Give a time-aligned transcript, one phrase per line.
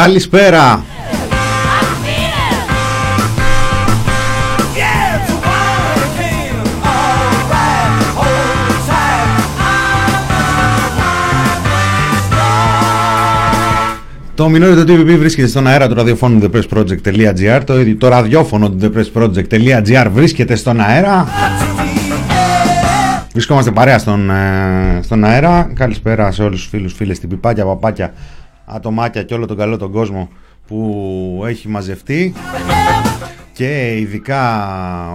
[0.00, 0.84] Καλησπέρα.
[14.34, 20.06] Το μηνόριο του TVP βρίσκεται στον αέρα του ραδιοφώνου thepressproject.gr το, το ραδιόφωνο του thepressproject.gr
[20.12, 21.28] βρίσκεται στον αέρα
[23.32, 28.12] Βρισκόμαστε παρέα στον, ε, στον αέρα Καλησπέρα σε όλους τους φίλους, φίλες, την πιπάκια, παπάκια,
[28.70, 30.28] ατομάκια και όλο τον καλό τον κόσμο
[30.66, 32.32] που έχει μαζευτεί
[33.52, 34.42] και ειδικά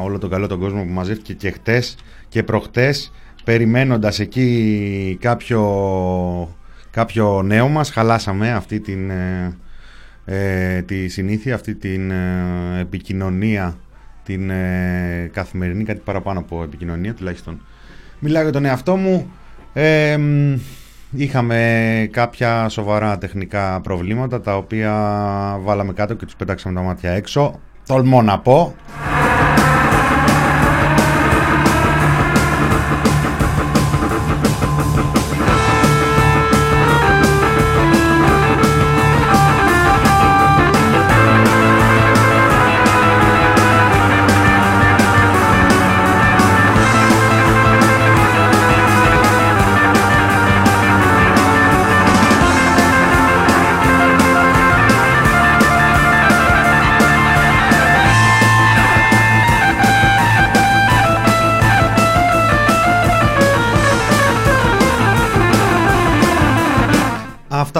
[0.01, 1.97] όλο τον καλό τον κόσμο που μαζεύτηκε και χτες
[2.29, 3.11] και προχτές
[3.43, 5.61] περιμένοντας εκεί κάποιο
[6.95, 7.89] κάποιο νέο μας.
[7.91, 9.57] Χαλάσαμε αυτή την, ε,
[10.25, 13.77] ε τη συνήθεια, αυτή την ε, επικοινωνία,
[14.23, 17.61] την ε, καθημερινή, κάτι παραπάνω από επικοινωνία τουλάχιστον.
[18.19, 19.31] Μιλάω για τον εαυτό μου.
[21.15, 24.93] Είχαμε κάποια σοβαρά τεχνικά προβλήματα τα οποία
[25.61, 27.59] βάλαμε κάτω και τους πετάξαμε τα μάτια έξω.
[27.87, 28.75] Τολμώ να πω.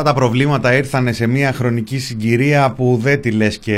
[0.05, 3.77] Τα προβλήματα ήρθαν σε μια χρονική συγκυρία που δεν τη λες και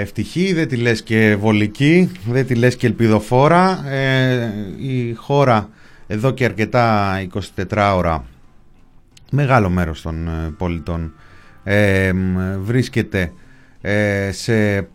[0.00, 3.90] ευτυχή, δεν τη λες και βολική, δεν τη λες και ελπιδοφόρα.
[3.90, 5.68] Ε, η χώρα
[6.06, 7.14] εδώ και αρκετά
[7.56, 8.24] 24 ώρα,
[9.30, 11.12] μεγάλο μέρος των ε, πολιτών,
[11.64, 12.12] ε,
[12.62, 13.32] βρίσκεται
[13.80, 14.88] ε, σε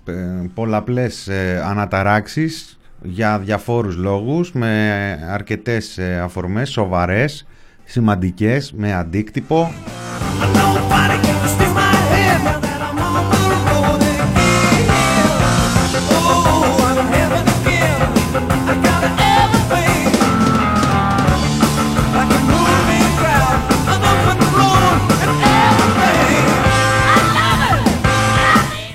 [0.53, 1.29] πολλαπλές
[1.63, 4.93] αναταράξεις για διαφόρους λόγους, με
[5.29, 7.45] αρκετές αφορμές σοβαρές,
[7.85, 9.71] σημαντικές, με αντίκτυπο.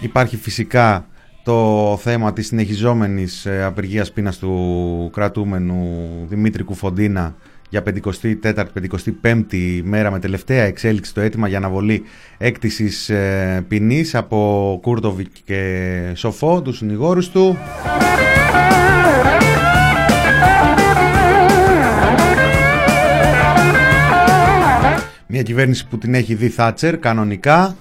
[0.01, 1.07] Υπάρχει φυσικά
[1.45, 7.35] το θέμα της συνεχιζόμενης ε, απεργίας πείνας του κρατούμενου Δημήτρη Κουφοντίνα
[7.69, 12.03] για 54η-55η μέρα με τελευταία εξέλιξη το αίτημα για αναβολή
[12.39, 17.59] έκτισης ε, ποινής από Κούρτοβικ και Σοφό, τους συνηγόρους του.
[25.27, 27.77] Μια κυβέρνηση που την έχει δει Θάτσερ κανονικά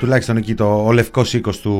[0.00, 1.72] τουλάχιστον εκεί το, ο λευκός οίκος του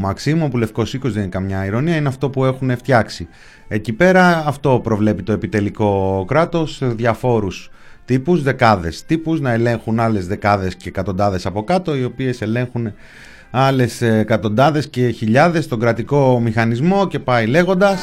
[0.00, 3.28] Μαξίμου, που λευκός οίκος δεν είναι καμιά ηρωνία, είναι αυτό που έχουν φτιάξει.
[3.68, 7.70] Εκεί πέρα αυτό προβλέπει το επιτελικό κράτος, διαφόρους
[8.04, 12.92] τύπους, δεκάδες τύπους, να ελέγχουν άλλες δεκάδες και εκατοντάδες από κάτω, οι οποίες ελέγχουν
[13.50, 18.00] άλλες εκατοντάδες και χιλιάδες τον κρατικό μηχανισμό και πάει λέγοντας.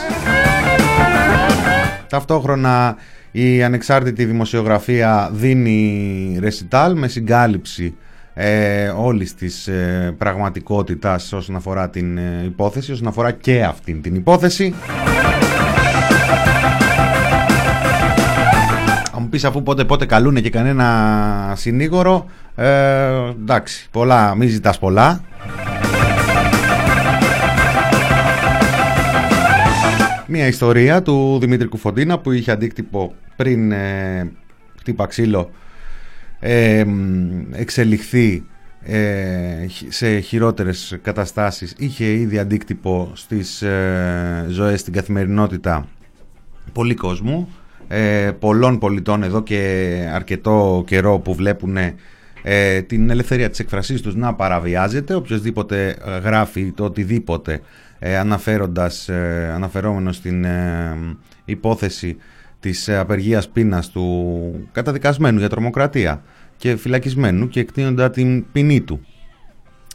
[2.09, 2.95] Ταυτόχρονα
[3.31, 7.95] η ανεξάρτητη δημοσιογραφία δίνει ρεσιτάλ με συγκάλυψη
[8.33, 14.15] ε, όλης της ε, πραγματικότητας όσον αφορά την ε, υπόθεση, όσον αφορά και αυτήν την
[14.15, 14.73] υπόθεση.
[19.15, 22.25] Αν μου πεις αφού πότε πότε καλούνε και κανένα συνήγορο,
[22.55, 25.21] ε, εντάξει, πολλά, μη ζητάς πολλά.
[30.27, 34.31] Μια ιστορία του Δημήτρη Κουφοντίνα που είχε αντίκτυπο πριν ε,
[34.79, 35.49] χτύπα ξύλο
[37.51, 38.43] εξελιχθεί
[38.83, 41.73] ε, σε χειρότερες καταστάσεις.
[41.77, 45.87] Είχε ήδη αντίκτυπο στις ε, ζωές στην καθημερινότητα
[46.73, 47.49] πολύ κόσμου
[47.87, 51.77] ε, πολλών πολιτών εδώ και αρκετό καιρό που βλέπουν
[52.43, 55.13] ε, την ελευθερία της εκφρασής τους να παραβιάζεται.
[55.13, 57.61] Οποιοδήποτε γράφει το οτιδήποτε
[57.99, 60.45] ε, αναφέροντας, ε, αναφερόμενο στην
[61.45, 62.17] υπόθεση
[62.63, 66.21] της απεργίας πείνας του καταδικασμένου για τρομοκρατία
[66.57, 69.05] και φυλακισμένου και εκτείνοντα την ποινή του.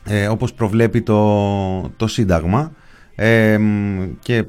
[0.05, 2.73] Ε, όπως προβλέπει το, το Σύνταγμα
[3.15, 3.59] ε,
[4.21, 4.45] και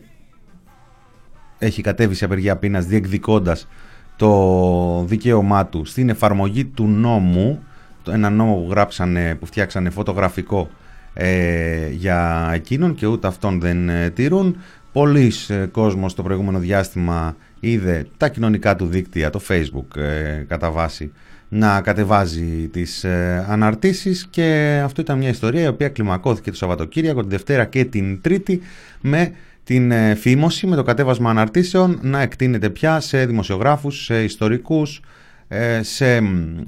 [1.57, 3.67] έχει κατέβει σε απεργία πείνας διεκδικώντας
[4.15, 7.63] το δικαίωμά του στην εφαρμογή του νόμου
[8.03, 10.69] το, ένα νόμο που γράψανε, που φτιάξανε φωτογραφικό
[11.13, 14.57] ε, για εκείνον και ούτε αυτόν δεν ε, τηρούν
[14.91, 19.99] Πολλοί ε, κόσμος το προηγούμενο διάστημα είδε τα κοινωνικά του δίκτυα, το facebook
[20.47, 21.11] κατά βάση
[21.49, 27.21] να κατεβάζει τις ε, αναρτήσεις και αυτό ήταν μια ιστορία η οποία κλιμακώθηκε το Σαββατοκύριακο,
[27.21, 28.61] τη Δευτέρα και την Τρίτη
[29.01, 29.31] με
[29.63, 35.01] την ε, φήμωση, με το κατέβασμα αναρτήσεων να εκτείνεται πια σε δημοσιογράφους, σε ιστορικούς,
[35.47, 36.21] ε, σε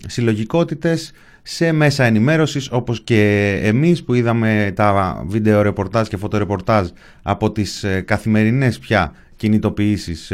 [0.07, 6.89] συλλογικότητες, σε μέσα ενημέρωσης όπως και εμείς που είδαμε τα βίντεο ρεπορτάζ και φωτορεπορτάζ
[7.21, 10.31] από τις καθημερινές πια κινητοποιήσεις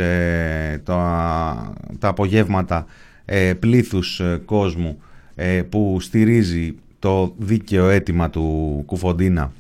[0.84, 2.86] τα, τα απογεύματα
[3.30, 5.02] ε, πλήθους ε, κόσμου
[5.36, 9.52] ε, που στηρίζει το δίκαιο αίτημα του Κουφοντίνα.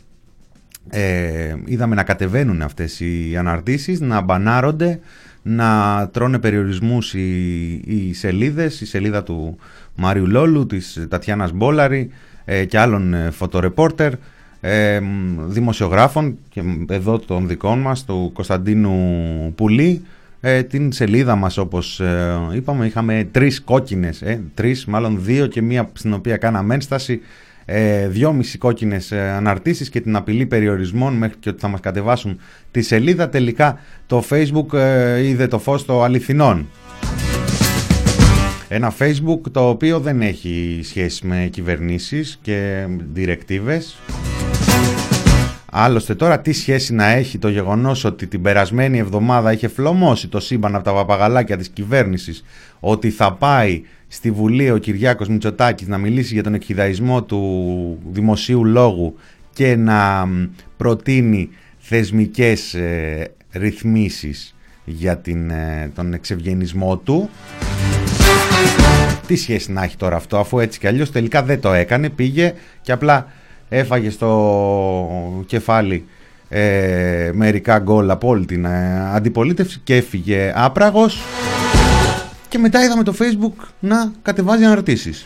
[0.89, 4.99] Ε, είδαμε να κατεβαίνουν αυτές οι αναρτήσεις, να μπανάρονται,
[5.41, 9.57] να τρώνε περιορισμούς οι, οι σελίδες, η σελίδα του
[9.97, 12.09] Μάριου Λόλου, της Τατιάνας Μπόλαρη
[12.45, 14.13] ε, και άλλων φωτορεπόρτερ,
[14.61, 14.99] ε,
[15.47, 20.01] δημοσιογράφων και εδώ των δικών μας, του Κωνσταντίνου Πουλή,
[20.41, 25.61] ε, την σελίδα μας όπως ε, είπαμε είχαμε τρεις κόκκινες, ε, τρεις μάλλον δύο και
[25.61, 27.21] μία στην οποία κάναμε ένσταση
[27.65, 32.39] ε, δυόμιση κόκκινες ε, αναρτήσεις και την απειλή περιορισμών μέχρι και ότι θα μας κατεβάσουν
[32.71, 33.29] τη σελίδα.
[33.29, 36.67] Τελικά το facebook ε, είδε το φως των αληθινών
[38.69, 43.97] ένα facebook το οποίο δεν έχει σχέση με κυβερνήσεις και διρεκτίβες
[45.71, 50.39] Άλλωστε τώρα τι σχέση να έχει το γεγονός ότι την περασμένη εβδομάδα είχε φλωμώσει το
[50.39, 52.43] σύμπαν από τα παπαγαλάκια της κυβέρνησης
[52.79, 58.65] ότι θα πάει στη Βουλή ο Κυριάκος Μητσοτάκης να μιλήσει για τον εκχυδαϊσμό του δημοσίου
[58.65, 59.15] λόγου
[59.53, 60.27] και να
[60.77, 64.55] προτείνει θεσμικές ε, ρυθμίσεις
[64.85, 67.29] για την, ε, τον εξευγενισμό του.
[69.27, 72.53] Τι σχέση να έχει τώρα αυτό αφού έτσι κι αλλιώς τελικά δεν το έκανε, πήγε
[72.81, 73.27] και απλά
[73.69, 76.05] έφαγε στο κεφάλι
[76.49, 81.21] ε, μερικά γκολ από όλη την ε, αντιπολίτευση και έφυγε άπραγος.
[82.49, 85.25] Και μετά είδαμε το facebook να κατεβάζει αναρτήσεις.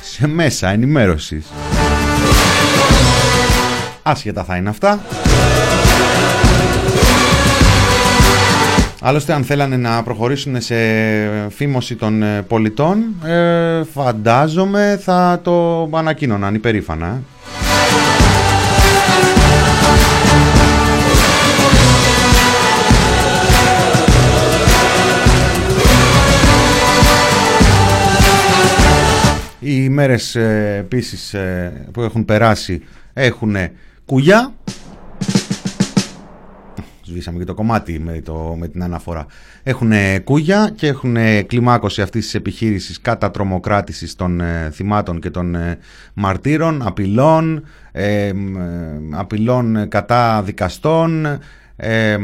[0.00, 1.46] Σε μέσα ενημέρωσης.
[4.02, 5.00] Άσχετα θα είναι αυτά
[9.02, 10.74] Άλλωστε αν θέλανε να προχωρήσουν σε
[11.48, 17.22] φήμωση των ε, πολιτών ε, φαντάζομαι θα το ανακοίνωναν υπερήφανα.
[29.60, 31.34] Οι μέρες ε, επίσης
[31.92, 33.56] που έχουν περάσει έχουν
[34.04, 34.52] κουγιά
[37.10, 39.26] σβήσαμε και το κομμάτι με, το, με την αναφορά.
[39.62, 39.92] Έχουν
[40.24, 45.78] κούγια και έχουν κλιμάκωση αυτής της επιχείρησης κατά τρομοκράτησης των ε, θυμάτων και των ε,
[46.14, 48.32] μαρτύρων, απειλών, ε,
[49.10, 51.26] απειλών κατά δικαστών,
[51.76, 52.16] ε,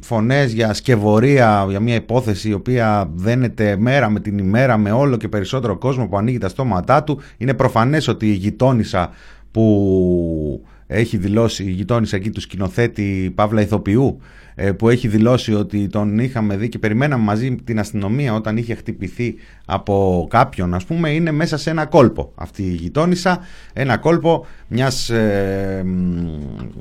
[0.00, 5.16] φωνές για σκευωρία, για μια υπόθεση η οποία δένεται μέρα με την ημέρα με όλο
[5.16, 7.20] και περισσότερο κόσμο που ανοίγει τα στόματά του.
[7.36, 9.10] Είναι προφανές ότι η γειτόνισσα
[9.50, 14.20] που έχει δηλώσει η γειτόνισσα εκεί του σκηνοθέτη Παύλα Ηθοποιού
[14.54, 18.74] ε, που έχει δηλώσει ότι τον είχαμε δει και περιμέναμε μαζί την αστυνομία όταν είχε
[18.74, 19.34] χτυπηθεί
[19.64, 23.40] από κάποιον ας πούμε είναι μέσα σε ένα κόλπο αυτή η γειτόνισσα
[23.72, 25.84] ένα κόλπο μιας ε,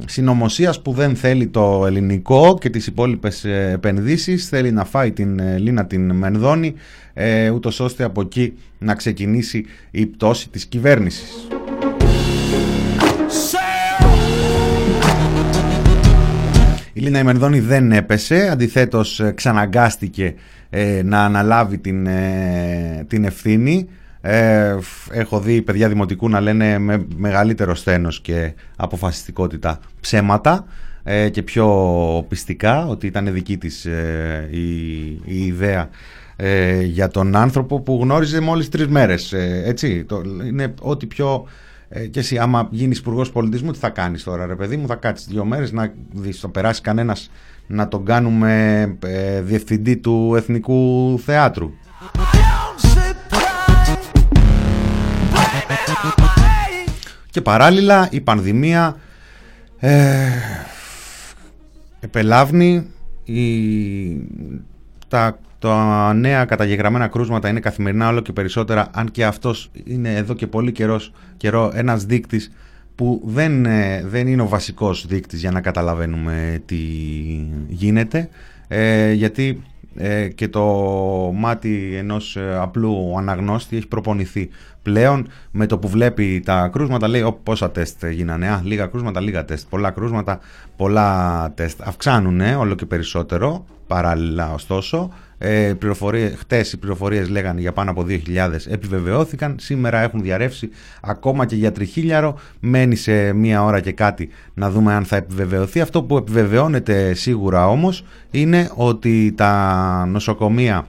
[0.05, 5.39] συνωμοσίας που δεν θέλει το ελληνικό και τις υπόλοιπες ε, επενδύσεις θέλει να φάει την
[5.39, 6.73] ε, Λίνα την Μενδώνη
[7.13, 11.47] ε, ούτως ώστε από εκεί να ξεκινήσει η πτώση της κυβέρνησης.
[16.95, 20.33] Η Λίνα Ημενδόνη δεν έπεσε, αντιθέτως ε, ξαναγκάστηκε
[20.69, 23.87] ε, να αναλάβει την, ε, την ευθύνη.
[25.11, 30.65] έχω δει παιδιά δημοτικού να λένε με μεγαλύτερο στένος και αποφασιστικότητα ψέματα
[31.31, 33.85] και πιο πιστικά ότι ήταν δική της
[34.49, 35.89] η, η ιδέα
[36.83, 39.33] για τον άνθρωπο που γνώριζε μόλις τρεις μέρες.
[39.65, 41.47] έτσι, το, είναι ό,τι πιο
[41.95, 44.95] ε, και εσύ, άμα γίνεις υπουργός πολιτισμού, τι θα κάνεις τώρα, ρε παιδί μου, θα
[44.95, 47.31] κάτσεις δύο μέρες να δεις, το περάσει κανένας
[47.67, 51.71] να τον κάνουμε ε, διευθυντή του Εθνικού Θεάτρου;
[57.29, 58.97] Και παράλληλα η πανδημία
[59.79, 60.29] ε,
[61.99, 62.87] επελάβνει
[63.23, 63.43] η,
[65.07, 70.33] τα τα νέα καταγεγραμμένα κρούσματα είναι καθημερινά όλο και περισσότερα, αν και αυτός είναι εδώ
[70.33, 72.51] και πολύ καιρός, καιρό ένας δείκτης
[72.95, 76.75] που δεν, ε, δεν είναι ο βασικός δείκτης για να καταλαβαίνουμε τι
[77.67, 78.29] γίνεται,
[78.67, 79.63] ε, γιατί
[79.95, 80.63] ε, και το
[81.35, 84.49] μάτι ενός ε, απλού αναγνώστη έχει προπονηθεί
[84.81, 89.45] πλέον με το που βλέπει τα κρούσματα λέει πόσα τεστ γίνανε, α, λίγα κρούσματα, λίγα
[89.45, 90.39] τεστ, πολλά κρούσματα,
[90.75, 95.09] πολλά τεστ, αυξάνουν όλο και περισσότερο παράλληλα ωστόσο
[95.45, 98.19] ε, πληροφορίες, χτες οι πληροφορίες λέγανε για πάνω από 2.000
[98.67, 100.69] επιβεβαιώθηκαν, σήμερα έχουν διαρρεύσει
[101.01, 105.81] ακόμα και για τριχίλιαρο, μένει σε μία ώρα και κάτι να δούμε αν θα επιβεβαιωθεί.
[105.81, 110.87] Αυτό που επιβεβαιώνεται σίγουρα όμως είναι ότι τα νοσοκομεία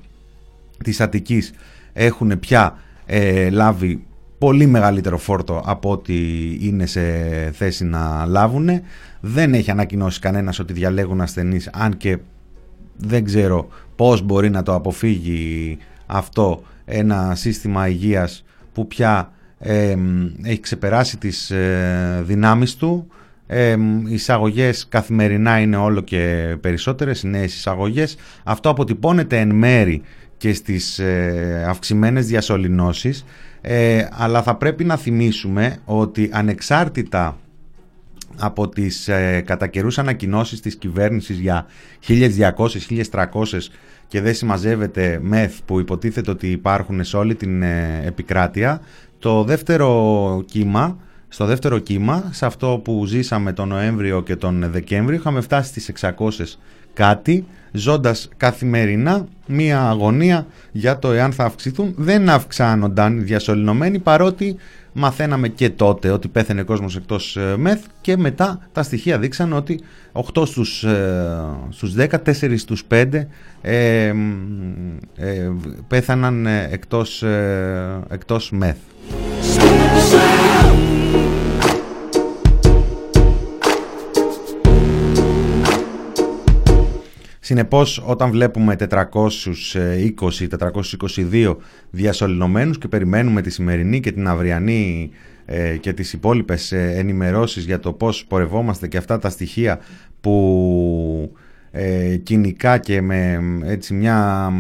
[0.85, 1.53] της Αττικής
[1.93, 4.05] έχουν πια ε, λάβει
[4.39, 6.15] πολύ μεγαλύτερο φόρτο από ό,τι
[6.61, 7.03] είναι σε
[7.53, 8.69] θέση να λάβουν.
[9.21, 12.19] Δεν έχει ανακοινώσει κανένας ότι διαλέγουν ασθενείς, αν και
[12.97, 19.33] δεν ξέρω πώς μπορεί να το αποφύγει αυτό ένα σύστημα υγείας που πια
[20.43, 23.07] έχει ξεπεράσει τις ε, δυνάμεις του.
[23.47, 23.77] Ε,
[24.09, 28.17] οι εισαγωγές καθημερινά είναι όλο και περισσότερες, οι νέες εισαγωγές.
[28.45, 30.03] Αυτό αποτυπώνεται εν μέρη
[30.37, 33.25] και στις ε, αυξημένες διασωληνώσεις,
[33.61, 37.39] ε, αλλά θα πρέπει να θυμίσουμε ότι ανεξάρτητα
[38.39, 41.67] από τις ε, κατά καιρούς ανακοινώσεις της κυβέρνησης για
[42.09, 42.51] 1200,
[43.11, 43.59] 1300
[44.09, 48.81] και δεν συμμαζεύεται μεθ που υποτίθεται ότι υπάρχουν σε όλη την ε, επικράτεια,
[49.19, 50.99] το δεύτερο κύμα,
[51.29, 55.91] στο δεύτερο κύμα, σε αυτό που ζήσαμε τον Νοέμβριο και τον Δεκέμβριο, είχαμε φτάσει στις
[56.01, 56.29] 600
[56.93, 61.95] κάτι, ζώντας καθημερινά μία αγωνία για το εάν θα αυξηθούν.
[61.97, 64.57] Δεν αυξάνονταν οι διασωληνωμένοι παρότι
[64.95, 69.81] μαθαίναμε και τότε ότι πέθανε κόσμος εκτός ε, μεθ και μετά τα στοιχεία δείξαν ότι
[70.13, 73.29] 8 στους, ε, στους 10, 4 στους 5
[73.61, 74.13] ε,
[75.17, 75.53] ε,
[75.89, 77.25] πέθαναν ε, εκτός,
[78.09, 78.77] εκτός μεθ.
[87.47, 88.77] Συνεπώς όταν βλέπουμε
[89.13, 91.57] 420-422
[91.91, 95.11] διασωληνωμένους και περιμένουμε τη σημερινή και την αυριανή
[95.45, 99.81] ε, και τις υπόλοιπες ε, ενημερώσεις για το πώς πορευόμαστε και αυτά τα στοιχεία
[100.21, 101.37] που
[101.71, 104.51] ε, κοινικά και με έτσι μια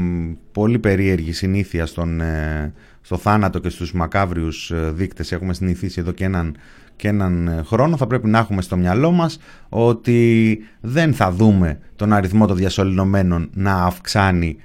[0.52, 6.24] πολύ περίεργη συνήθεια στον, ε, στο θάνατο και στους μακάβριους δείκτες έχουμε συνηθίσει εδώ και
[6.24, 6.56] έναν
[6.96, 11.78] και έναν ε, χρόνο θα πρέπει να έχουμε στο μυαλό μας ότι δεν θα δούμε
[11.96, 14.56] τον αριθμό των διασωληνωμένων να αυξάνει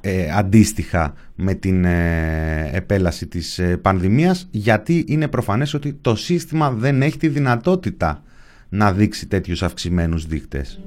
[0.00, 6.70] ε, αντίστοιχα με την ε, επέλαση της ε, πανδημίας γιατί είναι προφανές ότι το σύστημα
[6.70, 8.22] δεν έχει τη δυνατότητα
[8.68, 10.80] να δείξει τέτοιους αυξημένους δείκτες.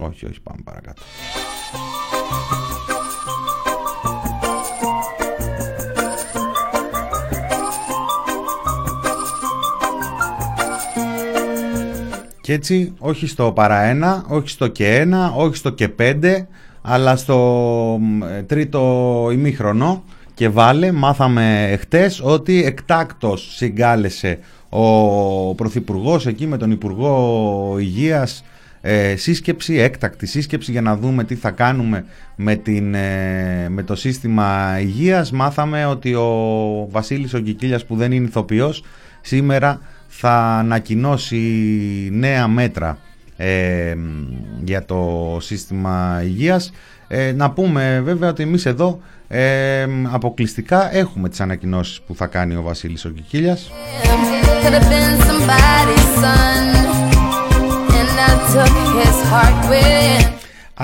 [0.00, 1.02] Όχι, όχι, πάμε παρακάτω.
[12.50, 16.48] Και έτσι όχι στο παρά ένα, όχι στο και ένα, όχι στο και πέντε,
[16.82, 18.00] αλλά στο
[18.46, 20.04] τρίτο ημίχρονο
[20.34, 24.38] και βάλε, μάθαμε χτες ότι εκτάκτος συγκάλεσε
[24.68, 28.44] ο Πρωθυπουργός εκεί με τον Υπουργό Υγείας
[28.80, 32.04] ε, σύσκεψη, έκτακτη σύσκεψη για να δούμε τι θα κάνουμε
[32.36, 35.30] με, την, ε, με το σύστημα υγείας.
[35.30, 36.28] Μάθαμε ότι ο
[36.90, 38.84] Βασίλης Ογκικίλιας που δεν είναι ηθοποιός
[39.20, 39.80] σήμερα
[40.12, 41.38] θα ανακοινώσει
[42.12, 42.98] νέα μέτρα
[43.36, 43.94] ε,
[44.64, 46.72] για το σύστημα υγείας.
[47.08, 52.54] Ε, να πούμε βέβαια ότι εμείς εδώ ε, αποκλειστικά έχουμε τις ανακοινώσεις που θα κάνει
[52.54, 53.70] ο Βασίλης ο Κικίλιας.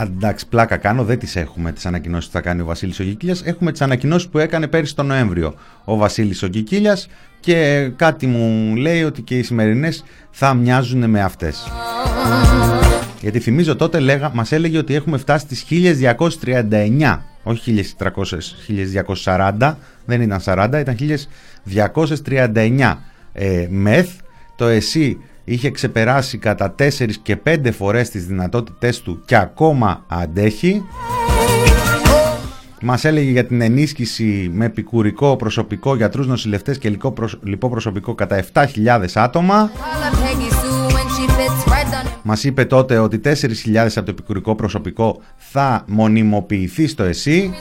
[0.02, 3.36] Εντάξει, πλάκα κάνω, δεν τις έχουμε τις ανακοινώσεις που θα κάνει ο Βασίλης Οκικίλια.
[3.44, 6.98] Έχουμε τις ανακοινώσεις που έκανε πέρυσι τον Νοέμβριο ο Βασίλης Οκικίλια
[7.40, 11.70] και κάτι μου λέει ότι και οι σημερινές θα μοιάζουν με αυτές.
[13.20, 15.64] Γιατί θυμίζω τότε λέγα, μας έλεγε ότι έχουμε φτάσει στις
[16.50, 18.10] 1239, όχι 1300,
[19.56, 19.74] 1240,
[20.04, 20.96] δεν ήταν 40, ήταν
[22.24, 22.94] 1239
[23.32, 24.10] ε, μεθ.
[24.56, 30.82] Το ΕΣΥ είχε ξεπεράσει κατά 4 και 5 φορές τις δυνατότητές του και ακόμα αντέχει.
[32.80, 36.96] Μας έλεγε για την ενίσχυση με επικουρικό προσωπικό, γιατρούς, νοσηλευτές και
[37.42, 38.64] λοιπό προσωπικό κατά 7.000
[39.14, 39.70] άτομα.
[42.22, 43.32] Μας είπε τότε ότι 4.000
[43.74, 47.52] από το επικουρικό προσωπικό θα μονιμοποιηθεί στο ΕΣΥ.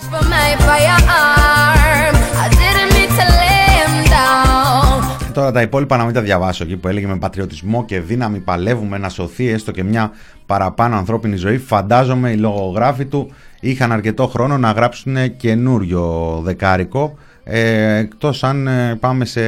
[5.36, 8.98] Τώρα τα υπόλοιπα να μην τα διαβάσω εκεί που έλεγε με πατριωτισμό και δύναμη παλεύουμε
[8.98, 10.12] να σωθεί έστω και μια
[10.46, 11.58] παραπάνω ανθρώπινη ζωή.
[11.58, 18.96] Φαντάζομαι οι λογογράφοι του είχαν αρκετό χρόνο να γράψουν καινούριο δεκάρικο ε, εκτός αν ε,
[19.00, 19.42] πάμε σε,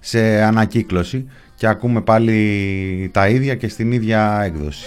[0.00, 4.86] σε ανακύκλωση και ακούμε πάλι τα ίδια και στην ίδια έκδοση.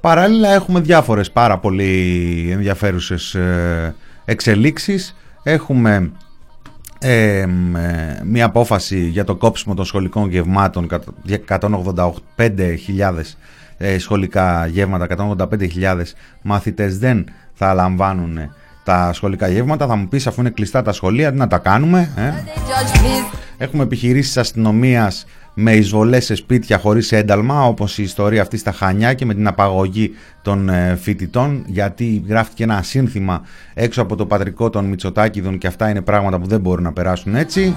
[0.00, 5.16] Παράλληλα έχουμε διάφορες πάρα πολύ ενδιαφέρουσες ε, εξελίξεις.
[5.42, 6.12] Έχουμε
[6.98, 7.46] ε,
[8.24, 10.88] μια απόφαση για το κόψιμο των σχολικών γευμάτων
[11.48, 12.76] 185.000
[13.76, 15.06] ε, σχολικά γεύματα,
[15.38, 16.02] 185.000
[16.42, 17.24] μαθητές δεν
[17.54, 18.38] θα λαμβάνουν
[18.84, 19.86] τα σχολικά γεύματα.
[19.86, 22.10] Θα μου πεις αφού είναι κλειστά τα σχολεία, να τα κάνουμε.
[22.16, 22.32] Ε;
[23.62, 29.14] Έχουμε επιχειρήσεις αστυνομίας με εισβολές σε σπίτια χωρίς ένταλμα όπως η ιστορία αυτή στα Χανιά
[29.14, 30.10] και με την απαγωγή
[30.42, 33.42] των ε, φοιτητών γιατί γράφτηκε ένα σύνθημα
[33.74, 37.34] έξω από το πατρικό των Μητσοτάκηδων και αυτά είναι πράγματα που δεν μπορούν να περάσουν
[37.34, 37.74] έτσι.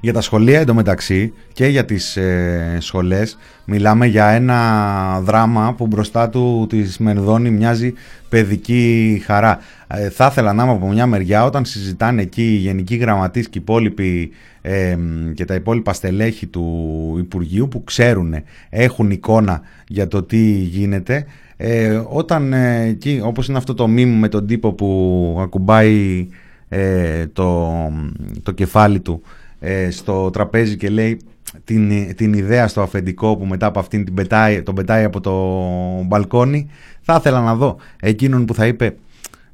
[0.00, 6.28] Για τα σχολεία εντωμεταξύ και για τις ε, σχολές μιλάμε για ένα δράμα που μπροστά
[6.28, 7.92] του της Μενδώνη μοιάζει
[8.28, 9.58] παιδική χαρά.
[9.86, 13.60] Ε, θα ήθελα να είμαι από μια μεριά όταν συζητάνε εκεί οι γενικοί γραμματείς και,
[13.98, 14.32] οι
[14.62, 14.96] ε,
[15.34, 18.34] και τα υπόλοιπα στελέχη του Υπουργείου που ξέρουν,
[18.70, 21.26] έχουν εικόνα για το τι γίνεται
[21.62, 26.28] ε, όταν ε, εκεί όπως είναι αυτό το μήνυμα με τον τύπο που ακουμπάει
[26.68, 27.72] ε, το,
[28.42, 29.22] το κεφάλι του
[29.60, 31.20] ε, στο τραπέζι και λέει
[31.64, 35.34] την, την ιδέα στο αφεντικό που μετά από αυτήν την πετάει, τον πετάει από το
[36.06, 36.70] μπαλκόνι.
[37.00, 38.96] Θα ήθελα να δω εκείνον που θα είπε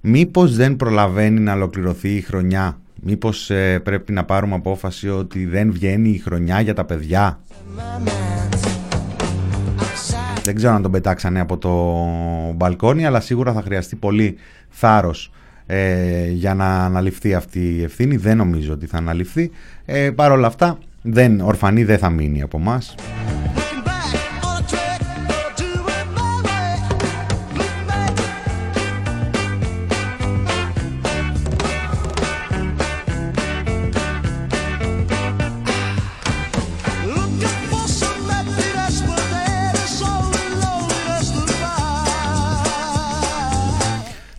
[0.01, 5.73] μήπως δεν προλαβαίνει να ολοκληρωθεί η χρονιά; Μήπως ε, πρέπει να πάρουμε απόφαση ότι δεν
[5.73, 7.41] βγαίνει η χρονιά για τα παιδιά;
[10.43, 11.73] Δεν ξέρω αν τον πετάξανε από το
[12.55, 14.37] μπαλκόνι αλλά σίγουρα θα χρειαστεί πολύ
[14.69, 15.31] θάρρος
[15.67, 18.17] ε, για να αναλυφθεί αυτή η ευθύνη.
[18.17, 19.51] Δεν νομίζω ότι θα αναλυφθεί.
[19.85, 22.83] Ε, Παρ' όλα αυτά, δεν, ορφανή δεν θα μείνει από εμά.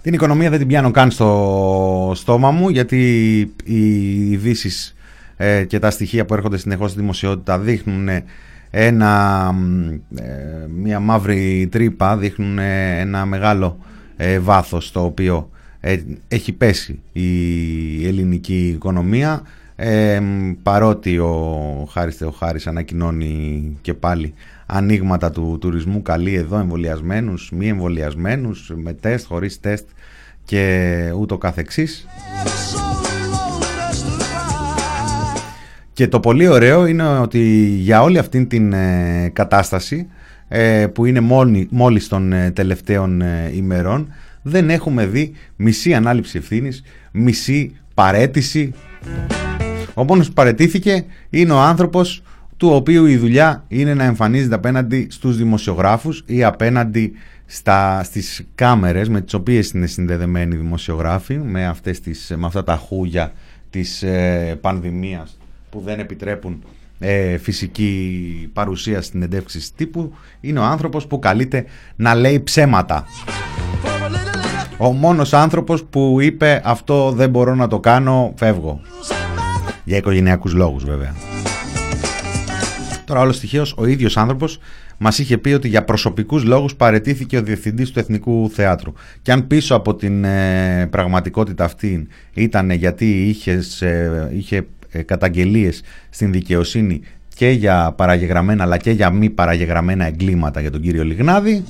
[0.07, 4.95] Την οικονομία δεν την πιάνω καν στο στόμα μου γιατί οι ειδήσεις
[5.37, 8.09] ε, και τα στοιχεία που έρχονται συνεχώς στη δημοσιότητα δείχνουν
[8.69, 9.51] ένα,
[10.15, 10.23] ε,
[10.75, 12.59] μια μαύρη τρύπα, δείχνουν
[12.99, 13.77] ένα μεγάλο
[14.17, 19.41] ε, βάθος στο οποίο ε, έχει πέσει η ελληνική οικονομία.
[20.63, 24.33] Παρότι ο Χάρης Θεοχάρης ανακοινώνει και πάλι
[24.65, 29.87] ανοίγματα του τουρισμού καλεί εδώ εμβολιασμένους, μη εμβολιασμένους, με τεστ, χωρίς τεστ
[30.47, 32.07] και ούτω καθεξής.
[35.93, 37.39] Και το πολύ ωραίο είναι ότι
[37.79, 40.07] για όλη αυτή την ε, κατάσταση
[40.47, 43.23] ε, που είναι μόλι, μόλις των ε, τελευταίων
[43.55, 44.07] ημερών
[44.41, 48.73] δεν έχουμε δει μισή ανάληψη ευθύνης, μισή παρέτηση.
[49.93, 52.23] Ο μόνος που παρετήθηκε είναι ο άνθρωπος
[52.57, 57.13] του οποίου η δουλειά είναι να εμφανίζεται απέναντι στους δημοσιογράφους ή απέναντι
[57.47, 62.63] στα, στις κάμερες με τις οποίες είναι συνδεδεμένοι οι δημοσιογράφοι με, αυτές τις, με αυτά
[62.63, 63.31] τα χούγια
[63.69, 65.37] της ε, πανδημίας
[65.69, 66.63] που δεν επιτρέπουν
[66.99, 73.05] ε, φυσική παρουσία στην εντεύξη τύπου είναι ο άνθρωπος που καλείται να λέει ψέματα.
[74.77, 78.81] Ο μόνος άνθρωπος που είπε αυτό δεν μπορώ να το κάνω, φεύγω.
[79.83, 81.15] Για οικογενειακούς λόγους βέβαια.
[83.07, 84.59] Τώρα, άλλο στοιχείος, ο ίδιος άνθρωπος
[84.97, 88.93] μας είχε πει ότι για προσωπικούς λόγους παρετήθηκε ο διευθυντής του Εθνικού Θεάτρου.
[89.21, 95.81] Και αν πίσω από την ε, πραγματικότητα αυτή ήταν γιατί είχε, ε, είχε ε, καταγγελίες
[96.09, 97.01] στην δικαιοσύνη
[97.35, 101.63] και για παραγεγραμμένα αλλά και για μη παραγεγραμμένα εγκλήματα για τον κύριο Λιγνάδη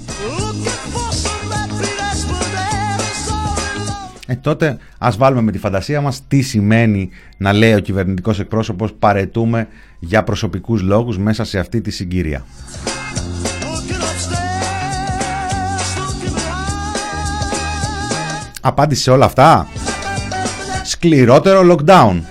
[4.30, 8.94] ε, τότε ας βάλουμε με τη φαντασία μας τι σημαίνει να λέει ο κυβερνητικός εκπρόσωπος
[8.94, 9.68] παρετούμε
[10.00, 12.46] για προσωπικούς λόγους μέσα σε αυτή τη συγκυρία.
[18.62, 19.68] Απάντησε σε όλα αυτά.
[20.84, 22.22] Σκληρότερο lockdown.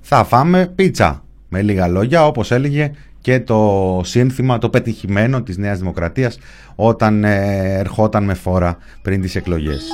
[0.00, 2.90] Θα φάμε πίτσα Με λίγα λόγια, όπως έλεγε
[3.24, 6.38] και το σύνθημα, το πετυχημένο της Νέας Δημοκρατίας
[6.74, 9.84] όταν ε, ερχόταν με φόρα πριν τις εκλογές.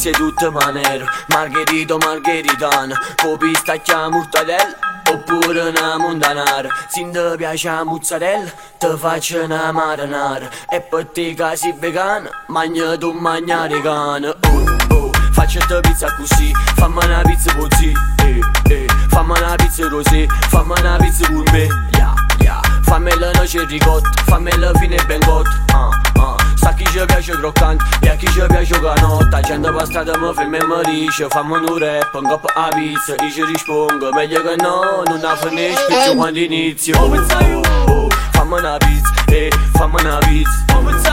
[0.00, 2.90] Pizze tutte manere Margherito, margheritan.
[3.20, 4.74] Con pistacchia mortadella
[5.10, 11.34] Oppure una montanara Se ti piace la mozzarella Ti faccio una marinara E per te
[11.34, 17.20] che sei vegana Magna tu mangiare cane Oh, oh Faccio te pizza così Fammi una
[17.20, 18.40] pizza così Eh,
[18.72, 18.86] eh.
[19.10, 22.60] Fammi una pizza rosé Fammi una pizza gourmet Yeah, yeah.
[22.84, 28.08] Fammela noce ricotta Fammela fine ben cotta Ah, ah Sa chi ci piace croccante e
[28.10, 31.78] a chi ci piace canotta Gente per strada mi ferma e mi dice Fammi un
[31.78, 36.16] rap, un coppa a pizza Io ci rispondo, meglio che no Non la finisco più
[36.16, 41.10] quando inizio Oh, oh, fammi una pizza, eh, fammi una pizza Oh,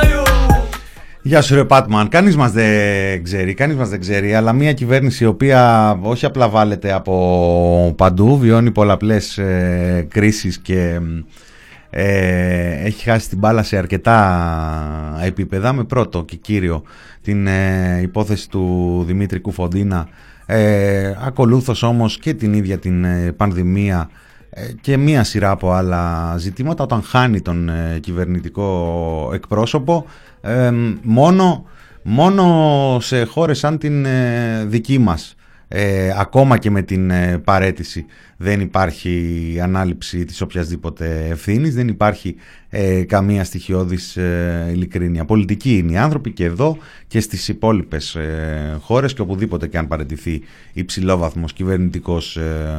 [1.22, 5.24] Γεια σου ρε Πάτμαν, κανείς μας δεν ξέρει, κανείς μας δεν ξέρει, αλλά μια κυβέρνηση
[5.24, 11.00] η οποία όχι απλά βάλεται από παντού, βιώνει πολλαπλές ε, κρίσεις και
[11.90, 16.84] ε, έχει χάσει την μπάλα σε αρκετά επίπεδα με πρώτο και κύριο
[17.22, 20.08] την ε, υπόθεση του Δημήτρη Κουφοντίνα.
[20.50, 24.10] Ε, ακολούθως όμως και την ίδια την ε, πανδημία
[24.50, 27.70] ε, και μία σειρά από άλλα ζητήματα όταν χάνει τον
[28.00, 30.06] κυβερνητικό εκπρόσωπο
[31.02, 31.66] μόνο,
[32.04, 34.06] μόνο σε χώρες σαν την
[34.66, 35.36] δική μας
[35.68, 38.06] ε, ακόμα και με την ε, παρέτηση
[38.38, 42.36] δεν υπάρχει ανάληψη της οποιασδήποτε ευθύνης, δεν υπάρχει
[42.70, 45.26] ε, καμία στοιχειώδης ε, ειλικρίνεια.
[45.26, 46.78] Πολιτικοί είναι οι άνθρωποι και εδώ
[47.08, 50.42] και στις υπόλοιπες ε, χώρες και οπουδήποτε και αν παρετηθεί
[50.74, 52.76] υψηλόβαθμος κυβερνητικός ε,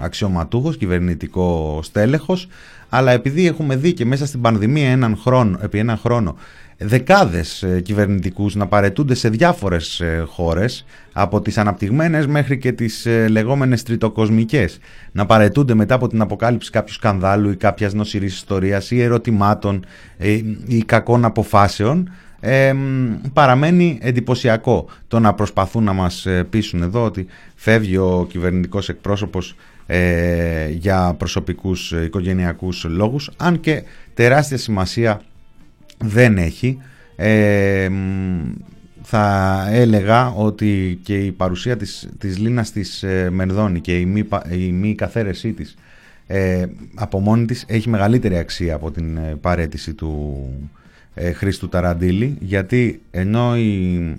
[0.00, 2.48] αξιωματούχος, κυβερνητικό στέλεχος,
[2.88, 6.36] αλλά επειδή έχουμε δει και μέσα στην πανδημία έναν χρόνο, επί έναν χρόνο
[6.82, 13.06] δεκάδες ε, κυβερνητικούς να παρετούνται σε διάφορες ε, χώρες από τις αναπτυγμένες μέχρι και τις
[13.06, 14.78] ε, λεγόμενες τριτοκοσμικές.
[15.12, 19.84] Να παρετούνται μετά από την αποκάλυψη κάποιου σκανδάλου ή κάποιας νοσηρής ιστορίας ή ερωτημάτων
[20.66, 22.74] ή κακών αποφάσεων ε,
[23.32, 29.54] παραμένει εντυπωσιακό το να προσπαθούν να μας πείσουν εδώ ότι φεύγει ο κυβερνητικός εκπρόσωπος
[30.70, 33.82] για προσωπικούς οικογενειακούς λόγους αν και
[34.14, 35.20] τεράστια σημασία
[36.04, 36.78] δεν έχει.
[37.16, 37.90] Ε,
[39.02, 44.28] θα έλεγα ότι και η παρουσία της, της Λίνας της ε, Μενδώνη και η μη,
[44.50, 45.76] η μη καθαίρεσή της
[46.32, 50.44] ε, από μόνη της έχει μεγαλύτερη αξία από την ε, παρέτηση του
[51.14, 53.52] ε, Χρήστου Ταραντήλη γιατί ενώ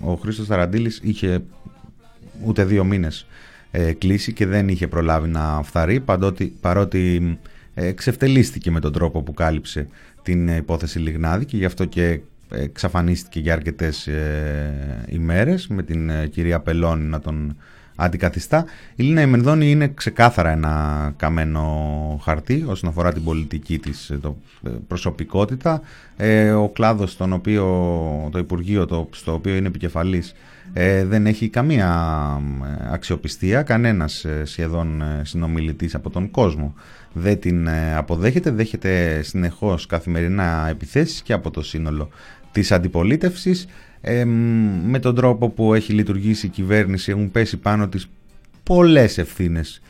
[0.00, 1.42] ο Χρήστος Ταραντήλης είχε
[2.44, 3.26] ούτε δύο μήνες
[3.70, 7.38] ε, κλείσει και δεν είχε προλάβει να φθαρεί παντότι, παρότι
[7.74, 9.88] εξευτελίστηκε με τον τρόπο που κάλυψε
[10.22, 12.20] την υπόθεση Λιγνάδη και γι' αυτό και
[12.54, 17.56] εξαφανίστηκε για αρκετές ε, ημέρες με την ε, κυρία Πελώνη να τον
[17.96, 18.64] αντικαθιστά.
[18.94, 24.36] Η Λίνα Εμενδόνη είναι ξεκάθαρα ένα καμένο χαρτί όσον αφορά την πολιτική της ε, το,
[24.86, 25.80] προσωπικότητα.
[26.58, 27.64] ο κλάδος στον οποίο,
[28.32, 30.34] το Υπουργείο το, στο οποίο είναι επικεφαλής
[31.04, 31.90] δεν έχει καμία
[32.90, 36.74] αξιοπιστία, κανένας σχεδόν συνομιλητής από τον κόσμο
[37.12, 42.08] δεν την ε, αποδέχεται, δέχεται συνεχώς καθημερινά επιθέσεις και από το σύνολο
[42.52, 43.66] της αντιπολίτευσης.
[44.86, 48.08] με τον τρόπο που έχει λειτουργήσει η κυβέρνηση έχουν πέσει πάνω της
[48.62, 49.80] πολλές ευθύνες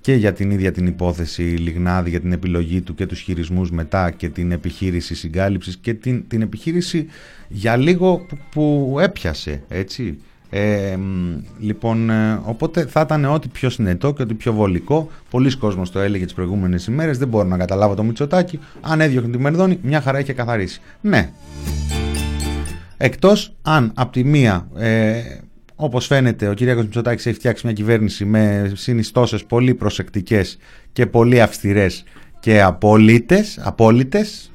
[0.00, 4.10] και για την ίδια την υπόθεση Λιγνάδη, για την επιλογή του και τους χειρισμούς μετά
[4.10, 7.06] και την επιχείρηση συγκάλυψης και την, την επιχείρηση
[7.48, 10.18] για λίγο που, που έπιασε, έτσι.
[10.54, 10.98] Ε,
[11.58, 15.10] λοιπόν, ε, οπότε θα ήταν ό,τι πιο συνετό και ό,τι πιο βολικό.
[15.30, 17.18] Πολλοί κόσμος το έλεγε τις προηγούμενες ημέρες.
[17.18, 18.58] Δεν μπορώ να καταλάβω το Μητσοτάκι.
[18.80, 20.80] Αν έδιωχνε τη Μερδόνη, μια χαρά είχε καθαρίσει.
[21.00, 21.30] Ναι.
[22.96, 25.20] Εκτός αν από τη μία, ε,
[25.74, 30.58] όπως φαίνεται, ο Κυριάκος Μητσοτάκης έχει φτιάξει μια κυβέρνηση με συνιστώσεις πολύ προσεκτικές
[30.92, 32.04] και πολύ αυστηρές
[32.40, 34.52] και απόλυτες, απόλυτες.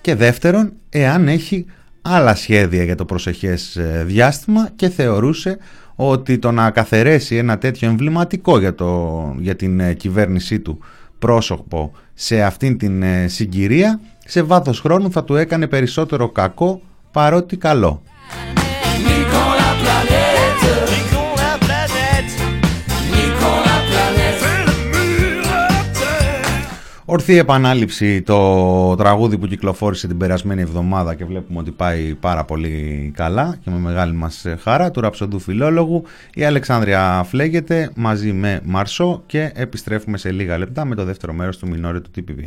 [0.00, 1.66] Και δεύτερον, εάν έχει
[2.08, 5.58] άλλα σχέδια για το προσεχές ε, διάστημα και θεωρούσε
[5.94, 10.78] ότι το να καθαιρέσει ένα τέτοιο εμβληματικό για, το, για την ε, κυβέρνησή του
[11.18, 17.56] πρόσωπο σε αυτήν την ε, συγκυρία σε βάθος χρόνου θα του έκανε περισσότερο κακό παρότι
[17.56, 18.02] καλό.
[27.10, 33.12] Ορθή επανάληψη το τραγούδι που κυκλοφόρησε την περασμένη εβδομάδα και βλέπουμε ότι πάει πάρα πολύ
[33.14, 36.02] καλά και με μεγάλη μας χαρά του ραψοντού φιλόλογου.
[36.34, 41.58] Η Αλεξάνδρεια φλέγεται μαζί με Μαρσό και επιστρέφουμε σε λίγα λεπτά με το δεύτερο μέρος
[41.58, 42.44] του μινόρι του TPV.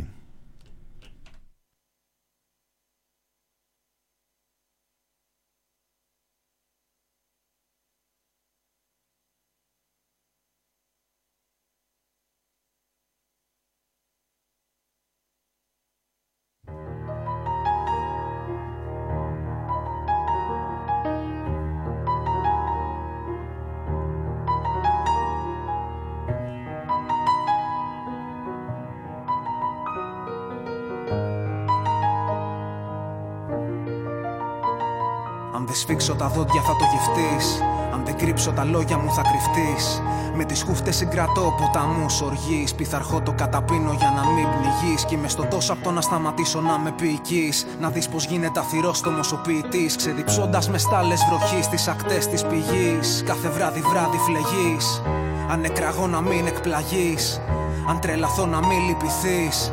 [41.12, 45.04] Τις χούφτες συγκρατώ ποταμού οργής Πιθαρχώ το καταπίνω για να μην πνιγείς.
[45.04, 48.60] Κι είμαι στο τόσο από το να σταματήσω να με ποιηκείς Να δεις πως γίνεται
[48.60, 53.22] αθυρόστομος ο ποιητής Ξεδιψώντας μες στάλες βροχής στις ακτές της πηγής.
[53.26, 55.02] Κάθε βράδυ βράδυ φλεγείς.
[55.50, 57.40] Αν εκραγώ να μην εκπλαγείς.
[57.88, 59.72] Αν τρελαθώ να μην λυπηθείς.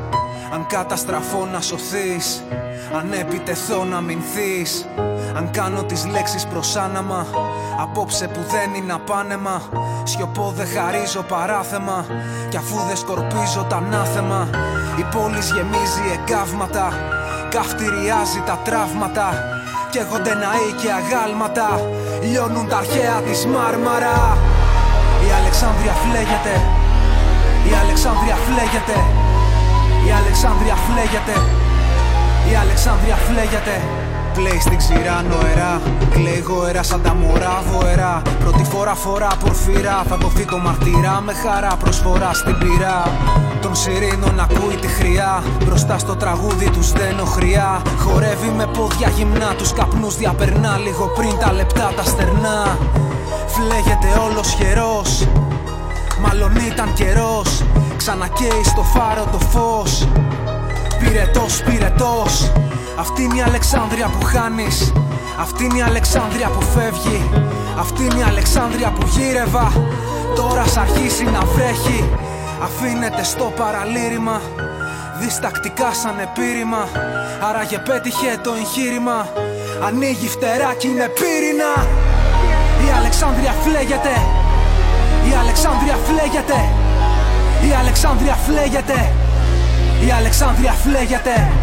[0.54, 2.44] Αν καταστραφώ να σωθείς.
[2.98, 4.88] Αν επιτεθώ να μηνθείς
[5.38, 7.26] Αν κάνω τις λέξεις προσάναμα
[7.82, 9.62] Απόψε που δεν είναι απάνεμα
[10.04, 12.06] Σιωπώ δεν χαρίζω παράθεμα
[12.50, 14.50] Κι αφού δεν σκορπίζω τα ανάθεμα
[14.98, 16.88] Η πόλη γεμίζει εγκάβματα
[17.50, 19.28] Καυτηριάζει τα τραύματα
[19.92, 21.70] Καίγονται ναοί και αγάλματα
[22.22, 24.18] Λιώνουν τα αρχαία της Μάρμαρα.
[25.26, 26.56] Η Αλεξάνδρεια φλέγεται
[27.70, 28.98] Η Αλεξάνδρεια φλέγεται
[30.08, 31.36] η Αλεξάνδρεια φλέγεται
[32.52, 33.76] Η Αλεξάνδρεια φλέγεται
[34.40, 35.82] Πλέει στην ξηρά νοερά.
[36.10, 38.22] Κλαίει γοερά σαν τα μωρά βοερά.
[38.40, 40.04] Πρώτη φορά φορά πορφυρά.
[40.10, 41.76] Θα δοθεί το μαρτυρά με χαρά.
[41.80, 43.04] Προσφορά στην πυρά.
[43.62, 45.44] Των σιρήνων ακούει τη χρειά.
[45.66, 47.82] Μπροστά στο τραγούδι του δεν χρειά.
[47.98, 49.54] Χορεύει με πόδια γυμνά.
[49.58, 50.78] Τους καπνούς διαπερνά.
[50.78, 52.78] Λίγο πριν τα λεπτά τα στερνά.
[53.48, 55.28] Φλέγεται όλος χερός.
[56.22, 57.64] Μάλλον ήταν καιρός.
[57.98, 60.08] Ξανακαίει στο φάρο το φως.
[61.00, 62.52] Πυρετός, πυρετός
[63.00, 64.94] Αυτή είναι η Αλεξάνδρεια που χάνεις.
[65.40, 67.30] Αυτή είναι η Αλεξάνδρεια που φεύγει.
[67.80, 69.72] Αυτή είναι η Αλεξάνδρεια που γύρευα.
[70.36, 72.10] Τώρα σ' αρχίσει να βρέχει.
[72.64, 74.42] Αφήνεται στο παραλήρημα.
[75.20, 76.88] Διστακτικά σαν επίρρημα.
[77.50, 79.28] Άραγε πέτυχε το εγχείρημα.
[79.88, 81.72] Ανοίγει φτερά κι είναι πύρινα.
[82.86, 84.16] Η Αλεξάνδρεια φλέγεται.
[85.30, 86.60] Η Αλεξάνδρεια φλέγεται.
[87.68, 89.00] Η Αλεξάνδρεια φλέγεται.
[90.08, 91.59] Η Αλεξάνδρεια φλέγεται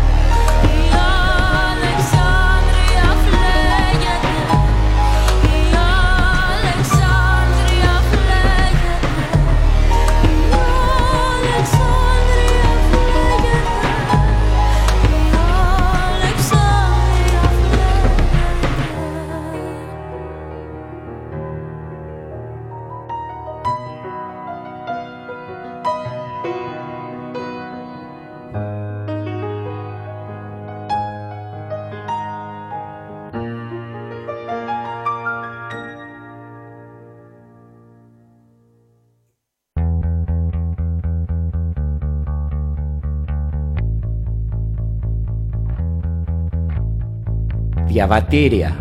[47.97, 48.77] διαβατήρια,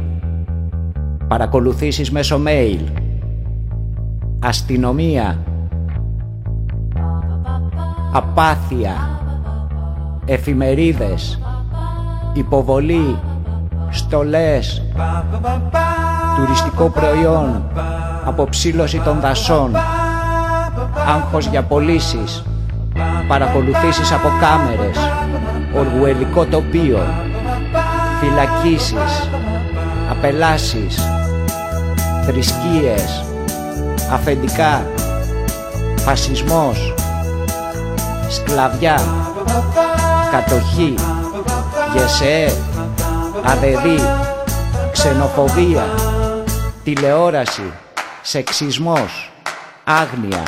[1.27, 2.79] παρακολουθήσεις μέσω mail,
[4.39, 5.37] αστυνομία,
[8.13, 9.19] απάθεια,
[10.25, 11.41] εφημερίδες,
[12.33, 13.19] υποβολή,
[13.89, 14.81] στολές,
[16.35, 17.63] τουριστικό προϊόν,
[18.25, 19.75] αποψήλωση των δασών,
[21.07, 22.43] άγχος για πωλήσεις,
[23.27, 24.97] παρακολουθήσεις από κάμερες,
[25.75, 26.99] οργουελικό τοπίο,
[28.25, 29.29] φυλακίσεις,
[30.09, 30.99] απελάσεις,
[32.25, 33.25] θρησκείες,
[34.11, 34.85] αφεντικά,
[35.95, 36.93] φασισμός,
[38.29, 39.01] σκλαβιά,
[40.31, 40.95] κατοχή,
[41.93, 42.57] γεσέ,
[43.43, 43.99] αδεδί,
[44.91, 45.85] ξενοφοβία,
[46.83, 47.73] τηλεόραση,
[48.21, 49.31] σεξισμός,
[49.83, 50.43] άγνοια,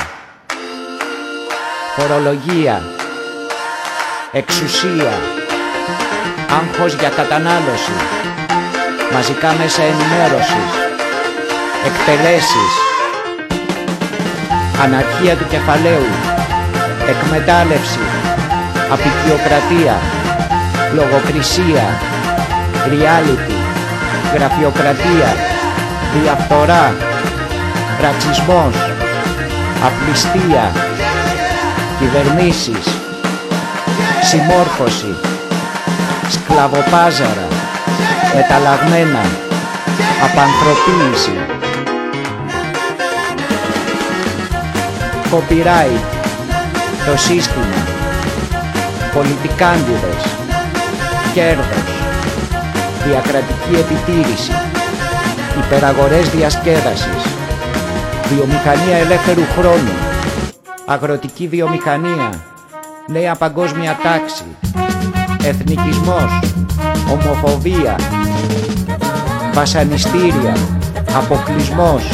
[1.96, 2.82] φορολογία,
[4.32, 5.37] εξουσία,
[6.56, 7.96] άγχος για κατανάλωση,
[9.12, 10.70] μαζικά μέσα ενημέρωσης,
[11.88, 12.72] εκτελέσεις,
[14.82, 16.08] αναρχία του κεφαλαίου,
[17.12, 18.04] εκμετάλλευση,
[18.92, 19.96] απεικιοκρατία,
[20.94, 21.86] λογοκρισία,
[22.92, 23.56] reality,
[24.34, 25.30] γραφειοκρατία,
[26.22, 26.94] διαφθορά,
[28.02, 28.74] ρατσισμός,
[29.86, 30.72] απληστία,
[31.98, 32.86] κυβερνήσεις,
[34.22, 35.27] συμμόρφωση,
[36.28, 37.46] σκλαβοπάζαρα,
[38.34, 39.22] μεταλλαγμένα,
[40.26, 41.36] απανθρωποίηση,
[45.30, 46.04] copyright,
[47.06, 47.80] το σύστημα,
[49.14, 50.22] πολιτικάντιδες,
[51.34, 51.88] κέρδος,
[53.06, 54.52] διακρατική επιτήρηση,
[55.58, 57.22] υπεραγορές διασκέδασης,
[58.28, 59.92] βιομηχανία ελεύθερου χρόνου,
[60.86, 62.30] αγροτική βιομηχανία,
[63.06, 64.44] νέα παγκόσμια τάξη,
[65.44, 66.40] εθνικισμός,
[67.12, 67.96] ομοφοβία,
[69.52, 70.56] βασανιστήρια,
[71.16, 72.04] αποκλισμός,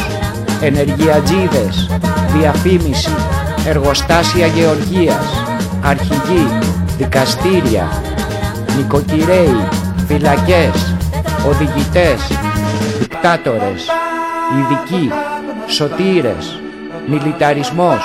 [0.61, 1.91] ενεργειατζίδες,
[2.37, 3.15] διαφήμιση,
[3.67, 5.43] εργοστάσια γεωργίας,
[5.83, 6.49] αρχηγοί,
[6.99, 7.89] δικαστήρια,
[8.77, 9.69] νοικοκυρέοι,
[10.07, 10.95] φυλακές,
[11.49, 12.39] οδηγητές,
[12.99, 13.87] δικτάτορες,
[14.59, 15.11] ειδικοί,
[15.67, 16.61] σωτήρες,
[17.07, 18.03] μιλιταρισμός,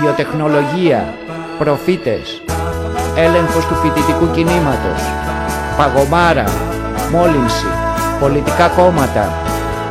[0.00, 1.14] βιοτεχνολογία,
[1.58, 2.42] προφήτες,
[3.14, 5.00] έλεγχος του φοιτητικού κινήματος,
[5.76, 6.44] παγωμάρα,
[7.12, 7.66] μόλυνση,
[8.20, 9.32] πολιτικά κόμματα,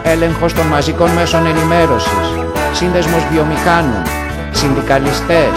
[0.04, 2.28] έλεγχος των μαζικών μέσων ενημέρωσης,
[2.72, 4.02] σύνδεσμος βιομηχάνων,
[4.52, 5.56] συνδικαλιστές,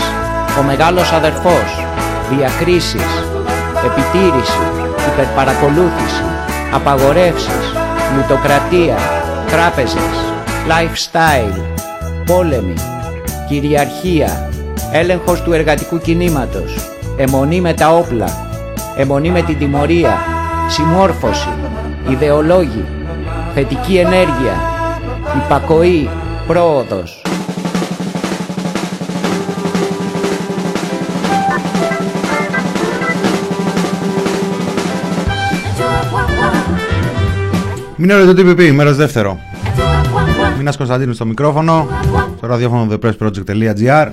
[0.59, 1.87] ο μεγάλος αδερφός,
[2.31, 3.11] διακρίσεις,
[3.85, 4.63] επιτήρηση,
[5.13, 6.25] υπερπαρακολούθηση,
[6.73, 7.67] απαγορεύσεις,
[8.17, 8.97] μυτοκρατία,
[9.51, 10.15] τράπεζες,
[10.69, 11.61] lifestyle,
[12.27, 12.75] πόλεμοι,
[13.49, 14.51] κυριαρχία,
[14.93, 18.27] έλεγχος του εργατικού κινήματος, αιμονή με τα όπλα,
[18.97, 20.19] αιμονή με την τιμωρία,
[20.69, 21.49] συμμόρφωση,
[22.11, 22.85] ιδεολόγοι,
[23.55, 24.61] θετική ενέργεια,
[25.45, 26.09] υπακοή,
[26.47, 27.23] πρόοδος.
[37.97, 39.39] Μην το TPP, μέρος δεύτερο.
[40.57, 41.89] Μίνας Κωνσταντίνου στο μικρόφωνο,
[42.37, 44.09] στο ραδιόφωνο thepressproject.gr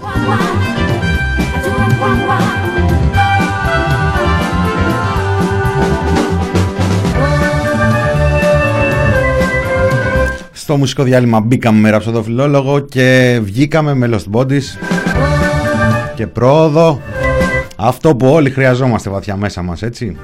[10.72, 14.64] Στο μουσικό διάλειμμα μπήκαμε με ραψοδοφιλόλογο και βγήκαμε με Lost Bodies
[16.16, 17.02] και πρόοδο.
[17.78, 20.18] Αυτό που όλοι χρειαζόμαστε βαθιά μέσα μας, έτσι.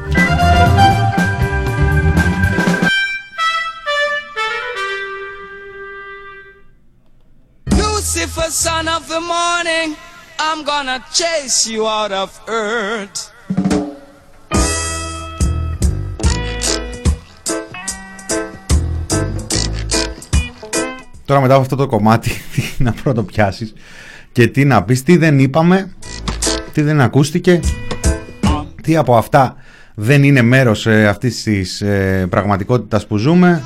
[8.67, 9.89] son of the morning,
[10.47, 13.19] I'm gonna chase you out of earth.
[21.27, 23.73] Τώρα μετά από αυτό το κομμάτι τι να πρώτο πιάσεις
[24.31, 25.91] και τι να πεις, τι δεν είπαμε,
[26.73, 27.59] τι δεν ακούστηκε,
[28.83, 29.55] τι από αυτά
[29.95, 33.63] δεν είναι μέρος ε, αυτής της ε, πραγματικότητας που ζούμε.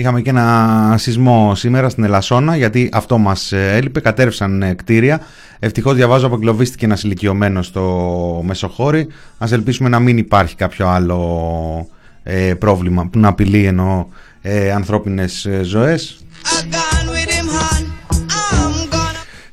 [0.00, 5.20] Είχαμε και ένα σεισμό σήμερα στην Ελασσόνα γιατί αυτό μας ε, έλειπε, κατέρευσαν ε, κτίρια.
[5.58, 9.06] Ευτυχώς διαβάζω αποκλωβίστηκε ένας ηλικιωμένος στο Μεσοχώρι.
[9.38, 11.88] Ας ελπίσουμε να μην υπάρχει κάποιο άλλο
[12.22, 14.08] ε, πρόβλημα που να απειλεί ενώ
[14.42, 16.24] ε, ανθρώπινες ζωές.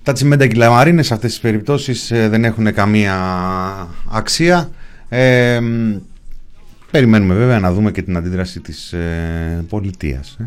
[0.04, 0.56] Τα τσιμέντα και
[1.02, 3.16] σε αυτές τις περιπτώσεις δεν έχουν καμία
[4.12, 4.70] αξία.
[5.10, 5.60] Ε,
[6.98, 10.38] περιμένουμε βέβαια να δούμε και την αντίδραση της ε, πολιτείας.
[10.40, 10.44] Ε.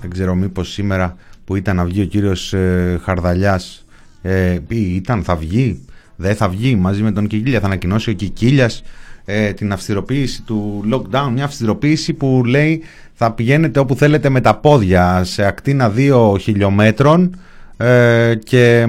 [0.00, 3.84] Δεν ξέρω μήπως σήμερα που ήταν να βγει ο κύριος ε, Χαρδαλιάς
[4.22, 5.84] ε, ήταν θα βγει,
[6.16, 8.82] δεν θα βγει μαζί με τον Κικίλιας, θα ανακοινώσει ο Κικίλιας
[9.24, 12.82] ε, την αυστηροποίηση του lockdown, μια αυστηροποίηση που λέει
[13.14, 17.36] θα πηγαίνετε όπου θέλετε με τα πόδια σε ακτίνα 2 χιλιόμετρων
[17.76, 18.86] ε, και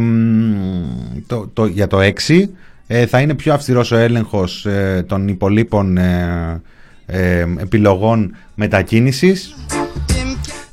[1.27, 1.97] το, το, για το
[2.27, 2.45] 6
[2.93, 6.61] ε, θα είναι πιο αυστηρός ο έλεγχος ε, των υπολείπων ε,
[7.59, 9.55] επιλογών μετακίνησης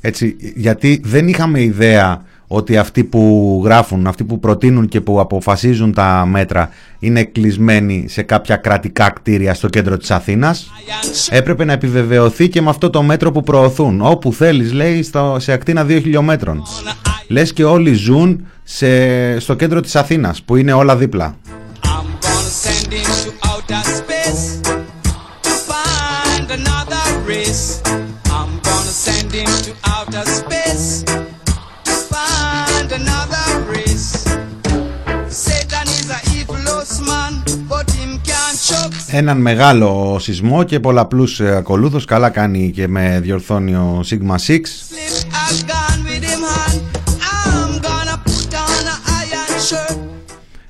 [0.01, 5.93] έτσι, γιατί δεν είχαμε ιδέα ότι αυτοί που γράφουν, αυτοί που προτείνουν και που αποφασίζουν
[5.93, 10.71] τα μέτρα είναι κλεισμένοι σε κάποια κρατικά κτίρια στο κέντρο της Αθήνας.
[11.29, 14.01] Έπρεπε να επιβεβαιωθεί και με αυτό το μέτρο που προωθούν.
[14.01, 16.63] Όπου θέλεις λέει στο, σε ακτίνα 2 χιλιόμετρων.
[17.27, 21.35] Λες και όλοι ζουν σε, στο κέντρο της Αθήνας που είναι όλα δίπλα.
[39.11, 44.59] Έναν μεγάλο σεισμό και πολλαπλούς ε, ακολούθους Καλά κάνει και με διορθώνει ο Sigma 6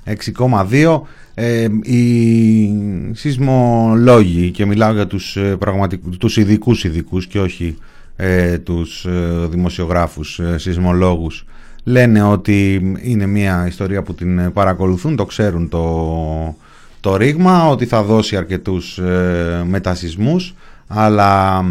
[0.06, 1.02] 6,2
[1.34, 2.74] Ε, οι
[3.14, 6.02] σεισμολόγοι και μιλάω για τους, ε, πραγματικ...
[6.18, 7.78] τους ειδικούς ειδικούς και όχι
[8.22, 11.46] ε, τους ε, δημοσιογράφους ε, σεισμολόγους
[11.84, 16.56] λένε ότι είναι μια ιστορία που την παρακολουθούν, το ξέρουν το,
[17.00, 20.54] το ρήγμα, ότι θα δώσει αρκετούς ε, μετασυσμούς
[20.88, 21.64] αλλά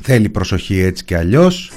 [0.00, 1.72] θέλει προσοχή έτσι και αλλιώς.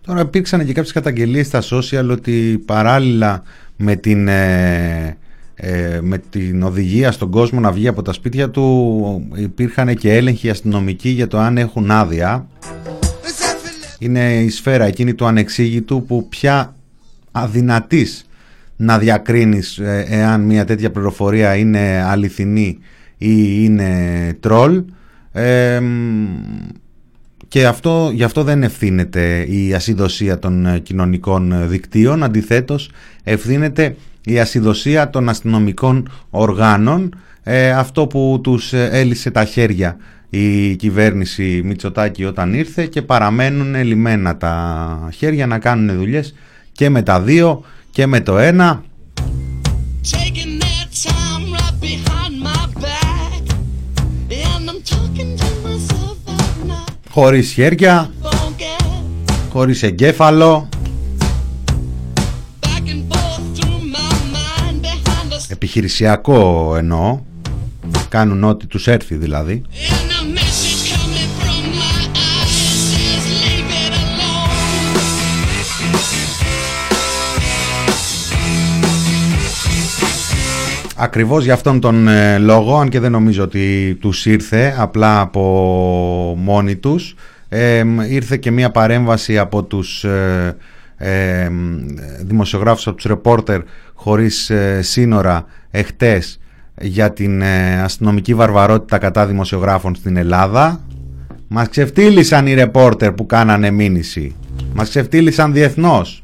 [0.00, 3.42] Τώρα υπήρξαν και κάποιες καταγγελίες στα social ότι παράλληλα
[3.76, 5.16] με την, ε,
[5.58, 10.50] ε, με την οδηγία στον κόσμο να βγει από τα σπίτια του υπήρχαν και έλεγχοι
[10.50, 12.46] αστυνομικοί για το αν έχουν άδεια.
[13.98, 16.76] Είναι η σφαίρα εκείνη του ανεξήγητου που πια
[17.32, 18.26] αδυνατής
[18.76, 22.78] να διακρίνεις ε, εάν μια τέτοια πληροφορία είναι αληθινή
[23.18, 23.34] ή
[23.64, 24.82] είναι τρόλ
[27.48, 32.90] και αυτό, γι' αυτό δεν ευθύνεται η ασυδοσία των ε, κοινωνικών ε, δικτύων, αντιθέτως
[33.22, 33.96] ευθύνεται
[34.28, 39.96] η ασυδοσία των αστυνομικών οργάνων, ε, αυτό που τους έλυσε τα χέρια
[40.30, 46.34] η κυβέρνηση Μητσοτάκη όταν ήρθε και παραμένουν λιμένα τα χέρια να κάνουν δουλειές
[46.72, 48.82] και με τα δύο και με το ένα.
[57.10, 58.10] χωρίς χέρια,
[59.52, 60.68] χωρίς εγκέφαλο,
[65.56, 67.20] επιχειρησιακό εννοώ,
[68.08, 69.62] κάνουν ό,τι τους έρθει δηλαδή.
[80.98, 85.42] Ακριβώς για αυτόν τον ε, λόγο, αν και δεν νομίζω ότι τους ήρθε απλά από
[86.38, 87.14] μόνοι τους,
[88.08, 90.56] ήρθε και μία παρέμβαση από τους ε,
[90.96, 91.50] ε,
[92.20, 93.60] δημοσιογράφους, από τους ρεπόρτερ
[94.06, 96.38] χωρίς ε, σύνορα εχτές
[96.80, 100.80] για την ε, αστυνομική βαρβαρότητα κατά δημοσιογράφων στην Ελλάδα.
[101.48, 104.34] Μας ξεφτύλισαν οι ρεπόρτερ που κάνανε μήνυση.
[104.74, 106.22] Μας ξεφτύλισαν διεθνώς.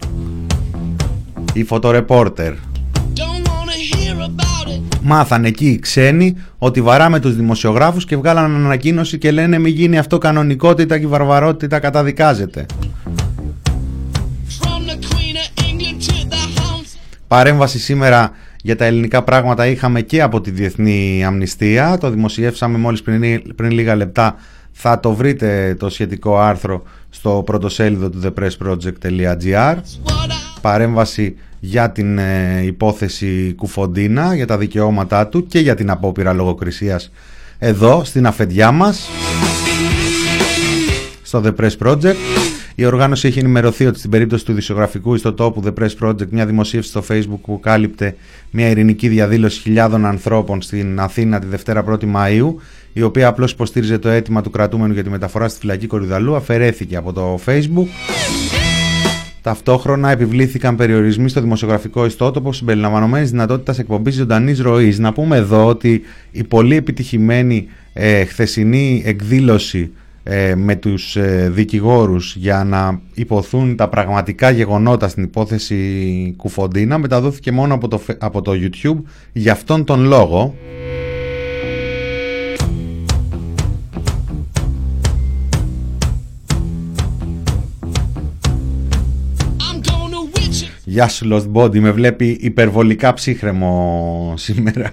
[1.53, 2.53] Οι φωτορεπόρτερ
[5.03, 9.99] μάθανε εκεί οι ξένοι ότι βαράμε τους δημοσιογράφους και βγάλαν ανακοίνωση και λένε μη γίνει
[9.99, 12.67] αυτό κανονικότητα και η βαρβαρότητα καταδικάζεται.
[17.33, 18.31] Παρέμβαση σήμερα
[18.63, 21.99] για τα ελληνικά πράγματα είχαμε και από τη Διεθνή Αμνηστία.
[21.99, 24.35] Το δημοσιεύσαμε μόλις πριν, πριν λίγα λεπτά.
[24.73, 29.77] Θα το βρείτε το σχετικό άρθρο στο πρωτοσέλιδο του thepressproject.gr.
[30.61, 37.13] Παρέμβαση για την ε, υπόθεση Κουφοντίνα, για τα δικαιώματά του και για την απόπειρα λογοκρισίας
[37.59, 39.09] εδώ στην αφεντιά μας
[41.23, 42.52] στο The Press Project.
[42.75, 46.91] Η οργάνωση έχει ενημερωθεί ότι στην περίπτωση του δισογραφικού ιστοτόπου The Press Project μια δημοσίευση
[46.91, 48.17] στο Facebook που κάλυπτε
[48.51, 52.55] μια ειρηνική διαδήλωση χιλιάδων ανθρώπων στην Αθήνα τη Δευτέρα 1η Μαΐου
[52.93, 56.97] η οποία απλώς υποστήριζε το αίτημα του κρατούμενου για τη μεταφορά στη φυλακή Κορυδαλού αφαιρέθηκε
[56.97, 57.87] από το Facebook.
[59.43, 64.99] Ταυτόχρονα επιβλήθηκαν περιορισμοί στο δημοσιογραφικό ιστότοπο συμπεριλαμβανομένης δυνατότητας εκπομπής ζωντανής ροής.
[64.99, 69.91] Να πούμε εδώ ότι η πολύ επιτυχημένη ε, χθεσινή εκδήλωση
[70.25, 77.53] ε, με τους ε, δικηγόρους για να υποθούν τα πραγματικά γεγονότα στην υπόθεση Κουφοντίνα μεταδόθηκε
[77.53, 79.03] μόνο από το, από το YouTube
[79.33, 80.55] για αυτόν τον λόγο.
[90.85, 94.93] Γεια σου Lost Body, με βλέπει υπερβολικά ψύχρεμο σήμερα.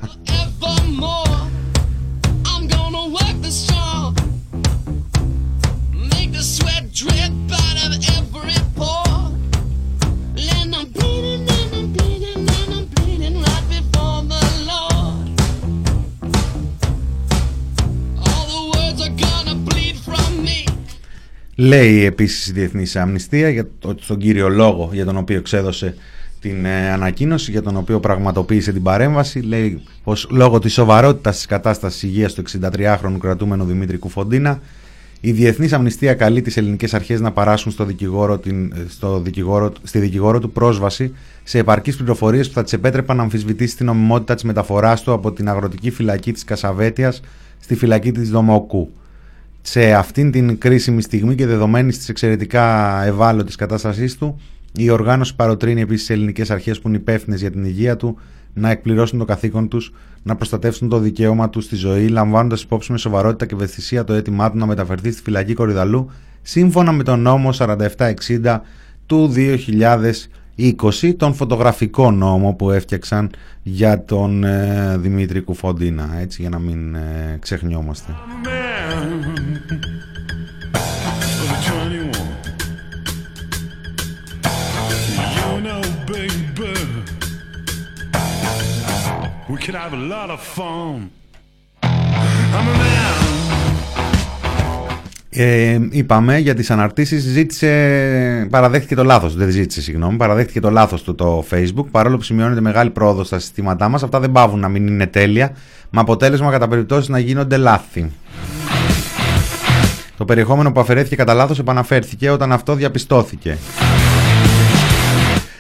[21.61, 25.95] Λέει επίσης η Διεθνής Αμνηστία για το, τον κύριο λόγο για τον οποίο εξέδωσε
[26.39, 29.39] την ε, ανακοίνωση, για τον οποίο πραγματοποίησε την παρέμβαση.
[29.39, 34.59] Λέει πως λόγω της σοβαρότητας της κατάστασης υγείας του 63χρονου κρατούμενου Δημήτρη Κουφοντίνα
[35.21, 39.99] η Διεθνής Αμνηστία καλεί τις ελληνικές αρχές να παράσουν στο δικηγόρο, την, στο δικηγόρο, στη
[39.99, 44.43] δικηγόρο του πρόσβαση σε επαρκείς πληροφορίες που θα της επέτρεπαν να αμφισβητήσει την νομιμότητα της
[44.43, 47.21] μεταφοράς του από την αγροτική φυλακή της Κασαβέτιας
[47.59, 48.91] στη φυλακή της Δομοκού
[49.61, 54.39] σε αυτήν την κρίσιμη στιγμή και δεδομένη τη εξαιρετικά ευάλωτη κατάστασής του,
[54.73, 58.17] η οργάνωση παροτρύνει επίσης τις ελληνικές αρχές που είναι υπεύθυνες για την υγεία του
[58.53, 59.93] να εκπληρώσουν το καθήκον τους,
[60.23, 64.51] να προστατεύσουν το δικαίωμα τους στη ζωή, λαμβάνοντας υπόψη με σοβαρότητα και ευαισθησία το αίτημά
[64.51, 68.59] του να μεταφερθεί στη φυλακή Κορυδαλού, σύμφωνα με τον νόμο 4760
[69.05, 69.27] του
[70.59, 73.29] 20 τον φωτογραφικό νόμο που έφτιαξαν
[73.63, 78.15] για τον ε, Δημήτρη Κουφοντίνα έτσι για να μην ε, ξεχνιόμαστε
[95.41, 97.67] ε, είπαμε για τις αναρτήσεις ζήτησε,
[98.49, 102.61] παραδέχτηκε το λάθος, δεν ζήτησε συγγνώμη, παραδέχτηκε το λάθος του το facebook παρόλο που σημειώνεται
[102.61, 105.51] μεγάλη πρόοδος στα συστήματά μας αυτά δεν πάβουν να μην είναι τέλεια
[105.89, 108.11] με αποτέλεσμα κατά περιπτώσεις να γίνονται λάθη.
[110.17, 113.57] Το περιεχόμενο που αφαιρέθηκε κατά λάθος επαναφέρθηκε όταν αυτό διαπιστώθηκε.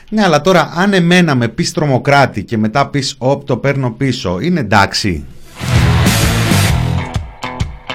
[0.09, 4.39] Ναι, αλλά τώρα αν εμένα με πεις τρομοκράτη και μετά πεις όπ το παίρνω πίσω,
[4.41, 5.25] είναι εντάξει.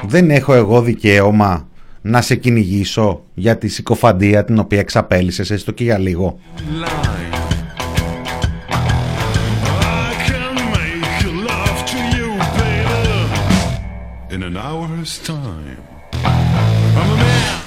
[0.07, 1.67] Δεν έχω εγώ δικαίωμα
[2.07, 6.39] να σε κυνηγήσω για τη συκοφαντία την οποία εξαπέλυσες έστω και για λίγο.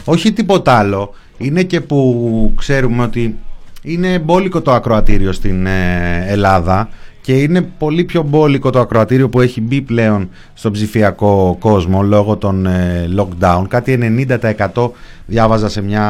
[0.04, 1.14] Όχι τίποτα άλλο.
[1.38, 3.36] Είναι και που ξέρουμε ότι
[3.82, 6.90] είναι μπόλικο το ακροατήριο στην ε, Ελλάδα
[7.28, 12.38] και είναι πολύ πιο μπόλικο το ακροατήριο που έχει μπει πλέον στον ψηφιακό κόσμο λόγω
[12.38, 13.64] των ε, lockdown.
[13.68, 14.26] Κάτι
[14.74, 14.90] 90%
[15.26, 16.06] διάβαζα σε μια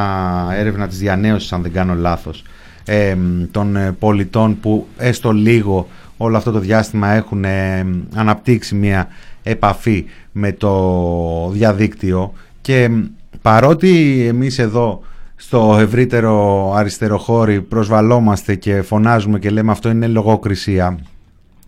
[0.53, 2.43] έρευνα της διανέωσης αν δεν κάνω λάθος
[2.85, 3.15] ε,
[3.51, 5.87] των πολιτών που έστω λίγο
[6.17, 7.45] όλο αυτό το διάστημα έχουν
[8.15, 9.07] αναπτύξει μια
[9.43, 12.89] επαφή με το διαδίκτυο και
[13.41, 15.01] παρότι εμείς εδώ
[15.39, 20.99] στο ευρύτερο αριστεροχώρι προσβαλόμαστε και φωνάζουμε και λέμε αυτό είναι λογοκρισία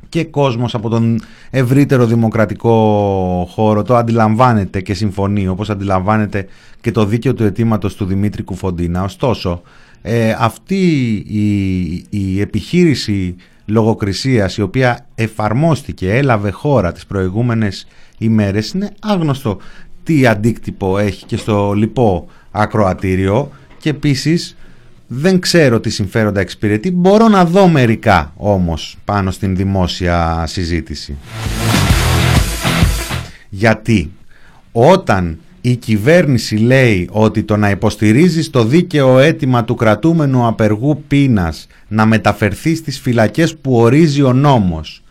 [0.10, 2.74] και κόσμος από τον ευρύτερο δημοκρατικό
[3.52, 6.48] χώρο το αντιλαμβάνεται και συμφωνεί όπως αντιλαμβάνεται
[6.82, 9.04] και το δίκαιο του αιτήματος του Δημήτρη Κουφοντίνα.
[9.04, 9.62] Ωστόσο,
[10.02, 18.92] ε, αυτή η, η επιχείρηση λογοκρισίας η οποία εφαρμόστηκε, έλαβε χώρα τις προηγούμενες ημέρες είναι
[19.00, 19.58] άγνωστο
[20.04, 24.56] τι αντίκτυπο έχει και στο λοιπό ακροατήριο και επίσης
[25.08, 31.18] δεν ξέρω τι συμφέροντα εξυπηρετεί, μπορώ να δω μερικά όμως πάνω στην δημόσια συζήτηση.
[33.50, 34.12] Γιατί
[34.72, 41.68] όταν η κυβέρνηση λέει ότι το να υποστηρίζεις το δίκαιο αίτημα του κρατούμενου απεργού πείνας
[41.88, 45.04] να μεταφερθεί στις φυλακές που ορίζει ο νόμος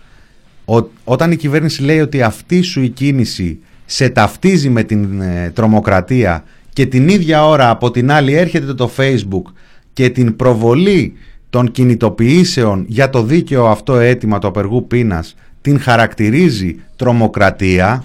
[1.05, 6.45] όταν η κυβέρνηση λέει ότι αυτή σου η κίνηση σε ταυτίζει με την ε, τρομοκρατία
[6.73, 9.53] και την ίδια ώρα από την άλλη έρχεται το facebook
[9.93, 11.13] και την προβολή
[11.51, 18.05] των κινητοποιήσεων για το δίκαιο αυτό αίτημα του απεργού πείνας την χαρακτηρίζει τρομοκρατία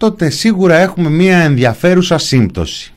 [0.00, 2.92] τότε σίγουρα έχουμε μία ενδιαφέρουσα σύμπτωση.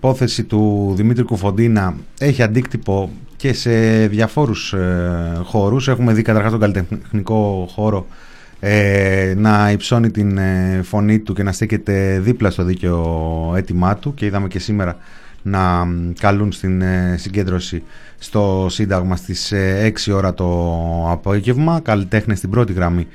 [0.00, 5.88] Υπόθεση του Δημήτρη Κουφοντίνα έχει αντίκτυπο και σε διαφόρους ε, χώρους.
[5.88, 8.06] Έχουμε δει καταρχάς τον καλλιτεχνικό χώρο
[8.60, 14.14] ε, να υψώνει την ε, φωνή του και να στέκεται δίπλα στο δίκαιο αίτημά του
[14.14, 14.96] και είδαμε και σήμερα
[15.42, 15.86] να
[16.20, 17.82] καλούν στην ε, συγκέντρωση
[18.18, 19.52] στο Σύνταγμα στις
[20.08, 20.46] 6 ώρα το
[21.10, 21.80] απόγευμα.
[21.80, 23.06] Καλλιτέχνες στην πρώτη γραμμή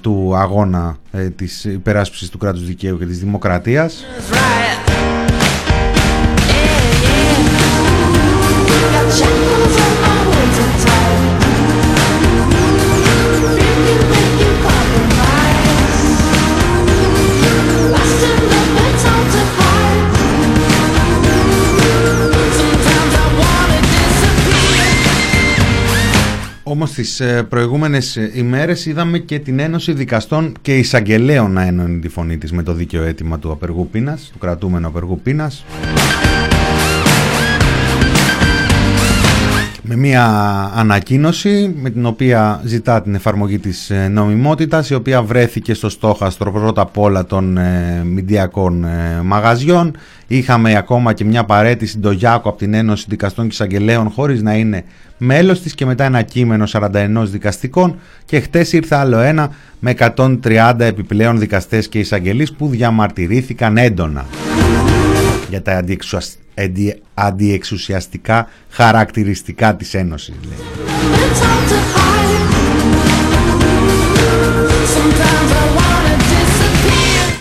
[0.00, 0.96] του αγώνα
[1.36, 4.04] της υπεράσπισης του κράτους δικαίου και της δημοκρατίας.
[4.20, 4.85] Όμως
[26.96, 32.08] τις ε, προηγούμενες ε, ημέρες είδαμε και την Ένωση Δικαστών και Εισαγγελέων να ένωνε τη
[32.08, 35.64] φωνή της με το δίκαιο αίτημα του απεργού πείνας, του κρατούμενου απεργού πείνας.
[39.88, 40.24] Με μια
[40.74, 46.52] ανακοίνωση με την οποία ζητά την εφαρμογή της ε, νομιμότητας η οποία βρέθηκε στο στόχαστρο
[46.52, 49.96] πρώτα απ' όλα των ε, μηντιακών ε, μαγαζιών.
[50.26, 54.84] Είχαμε ακόμα και μια παρέτηση Ντογιάκο από την Ένωση Δικαστών και Εισαγγελέων χωρίς να είναι
[55.18, 56.88] μέλος της και μετά ένα κείμενο 41
[57.22, 57.98] δικαστικών.
[58.24, 64.24] Και χτες ήρθε άλλο ένα με 130 επιπλέον δικαστές και εισαγγελείς που διαμαρτυρήθηκαν έντονα
[65.48, 65.84] για τα
[67.14, 70.34] αντιεξουσιαστικά χαρακτηριστικά της Ένωσης.
[70.44, 70.56] Λέει.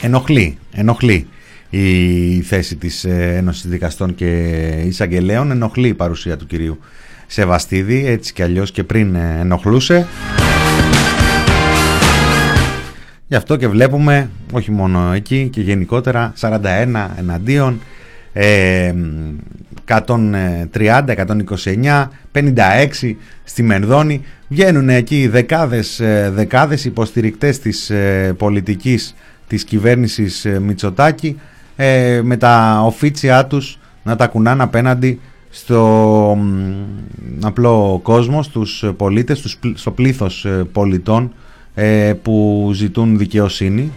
[0.02, 1.28] Ενοχλεί, ενοχλεί
[1.70, 4.28] η θέση της ε, Ένωσης Δικαστών και
[4.86, 6.80] Εισαγγελέων, ενοχλεί η παρουσία του κυρίου
[7.28, 10.08] Σεβαστίδη, έτσι κι αλλιώς και πριν ε, ενοχλούσε.
[13.28, 16.58] Γι' αυτό και βλέπουμε, όχι μόνο εκεί και γενικότερα, 41
[17.18, 17.80] εναντίον,
[18.36, 24.22] 130, 129, 56 στη Μενδόνη.
[24.48, 29.16] Βγαίνουν εκεί δεκάδες, ε, δεκάδες υποστηρικτές της ε, πολιτικής
[29.48, 31.40] της κυβέρνησης ε, Μητσοτάκη
[32.24, 35.20] με τα οφίτσια τους να τα κουνάνε απέναντι
[35.50, 36.38] στο
[37.42, 41.34] απλό κόσμο, στους πολίτες, στο πλήθος πολιτών
[42.22, 43.92] που ζητούν δικαιοσύνη.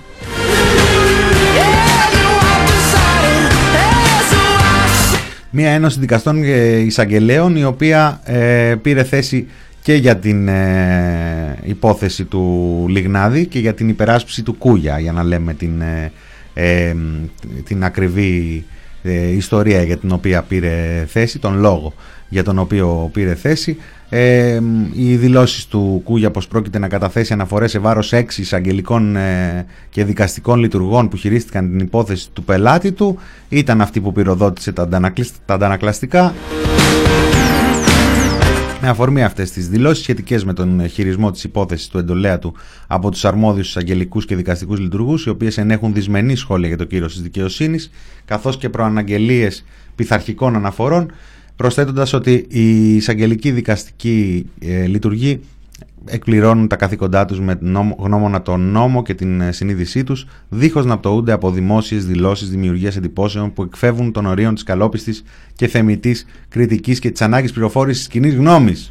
[5.60, 9.46] Μία ένωση δικαστών και εισαγγελέων η οποία ε, πήρε θέση
[9.82, 15.22] και για την ε, υπόθεση του Λιγνάδη και για την υπεράσπιση του Κούγια για να
[15.22, 15.82] λέμε την,
[16.54, 16.94] ε,
[17.64, 18.64] την ακριβή
[19.36, 21.94] ιστορία για την οποία πήρε θέση, τον λόγο
[22.28, 23.76] για τον οποίο πήρε θέση.
[24.10, 24.60] Ε,
[24.92, 30.04] οι δηλώσεις του Κούγια πως πρόκειται να καταθέσει αναφορές σε βάρος έξι εισαγγελικών ε, και
[30.04, 34.88] δικαστικών λειτουργών που χειρίστηκαν την υπόθεση του πελάτη του ήταν αυτή που πυροδότησε τα,
[35.46, 36.34] τα αντανακλαστικά.
[38.80, 42.54] Με αφορμή αυτές τις δηλώσεις σχετικές με τον χειρισμό της υπόθεσης του εντολέα του
[42.86, 47.06] από τους αρμόδιους εισαγγελικούς και δικαστικούς λειτουργούς, οι οποίες ενέχουν δυσμενή σχόλια για το κύριο
[47.06, 47.90] της δικαιοσύνης,
[48.24, 51.12] καθώς και προαναγγελίες πειθαρχικών αναφορών,
[51.58, 55.40] προσθέτοντας ότι η εισαγγελική δικαστική ε, λειτουργή
[56.04, 57.58] εκπληρώνουν τα καθήκοντά τους με
[57.98, 62.96] γνώμονα τον νόμο και την ε, συνείδησή τους, δίχως να πτωούνται από δημόσιες δηλώσεις δημιουργίας
[62.96, 68.12] εντυπώσεων που εκφεύγουν των ορίων της καλόπιστης και θεμητής κριτικής και της ανάγκης πληροφόρησης της
[68.12, 68.90] κοινής γνώμης.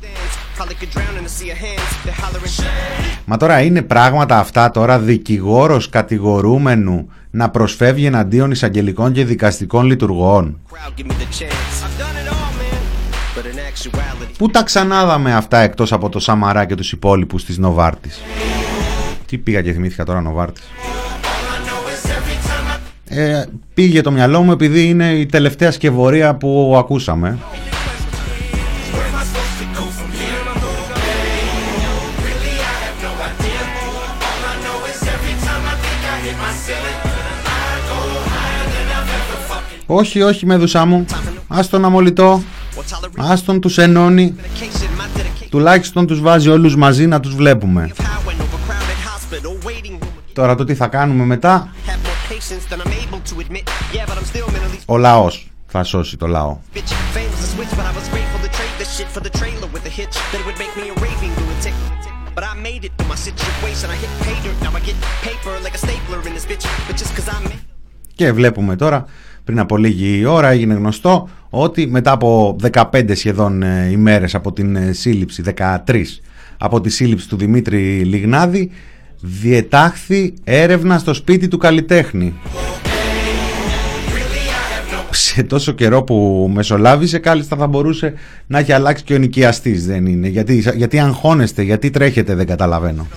[3.25, 10.59] Μα τώρα είναι πράγματα αυτά τώρα δικηγόρος κατηγορούμενου να προσφεύγει εναντίον εισαγγελικών και δικαστικών λειτουργών.
[14.37, 18.21] Πού τα ξανάδαμε αυτά εκτός από το Σαμαρά και τους υπόλοιπους της Νοβάρτης;
[19.25, 20.63] Τι πήγα και θυμήθηκα τώρα Νοβάρτης;
[23.09, 27.37] Ε, πήγε το μυαλό μου επειδή είναι η τελευταία σκευωρία που ακούσαμε.
[39.89, 41.05] Όχι, όχι με δουσά μου.
[41.47, 42.41] Άστον αμολυτό.
[43.17, 44.35] Άστον τους ενώνει.
[45.49, 47.89] Τουλάχιστον τους βάζει όλους μαζί να τους βλέπουμε.
[50.33, 51.73] Τώρα το τι θα κάνουμε μετά.
[54.85, 56.57] Ο λαός θα σώσει το λαό.
[68.15, 69.05] Και βλέπουμε τώρα
[69.47, 74.75] πριν από λίγη ώρα έγινε γνωστό ότι μετά από 15 σχεδόν ε, ημέρες από την
[74.75, 75.43] ε, σύλληψη,
[75.85, 76.01] 13
[76.57, 78.71] από τη σύλληψη του Δημήτρη Λιγνάδη
[79.21, 82.33] διετάχθη έρευνα στο σπίτι του καλλιτέχνη.
[85.11, 88.13] Σε τόσο καιρό που μεσολάβησε κάλλιστα θα μπορούσε
[88.47, 93.07] να έχει αλλάξει και ο νοικιαστής δεν είναι; Γιατί, γιατί αγχώνεστε, γιατί τρέχετε δεν καταλαβαίνω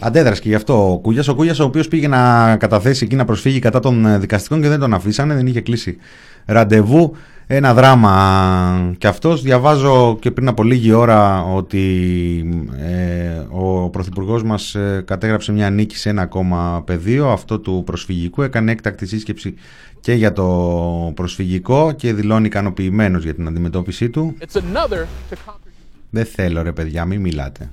[0.00, 1.28] Αντέδρασε και γι' αυτό ο Κούγιας.
[1.28, 4.68] Ο Κούγιας, ο οποίος πήγε να καταθέσει εκεί να προσφύγει κατά των ε, δικαστικών και
[4.68, 5.96] δεν τον αφήσανε, δεν είχε κλείσει
[6.44, 7.16] ραντεβού.
[7.46, 9.42] Ένα δράμα κι αυτός.
[9.42, 11.84] Διαβάζω και πριν από λίγη ώρα ότι
[12.78, 18.42] ε, ο Πρωθυπουργός μας ε, κατέγραψε μια νίκη σε ένα ακόμα πεδίο, αυτό του προσφυγικού.
[18.42, 19.54] Έκανε έκτακτη σύσκεψη
[20.00, 24.36] και για το προσφυγικό και δηλώνει ικανοποιημένος για την αντιμετώπιση του.
[26.10, 27.70] Δεν θέλω ρε παιδιά, μην μιλάτε.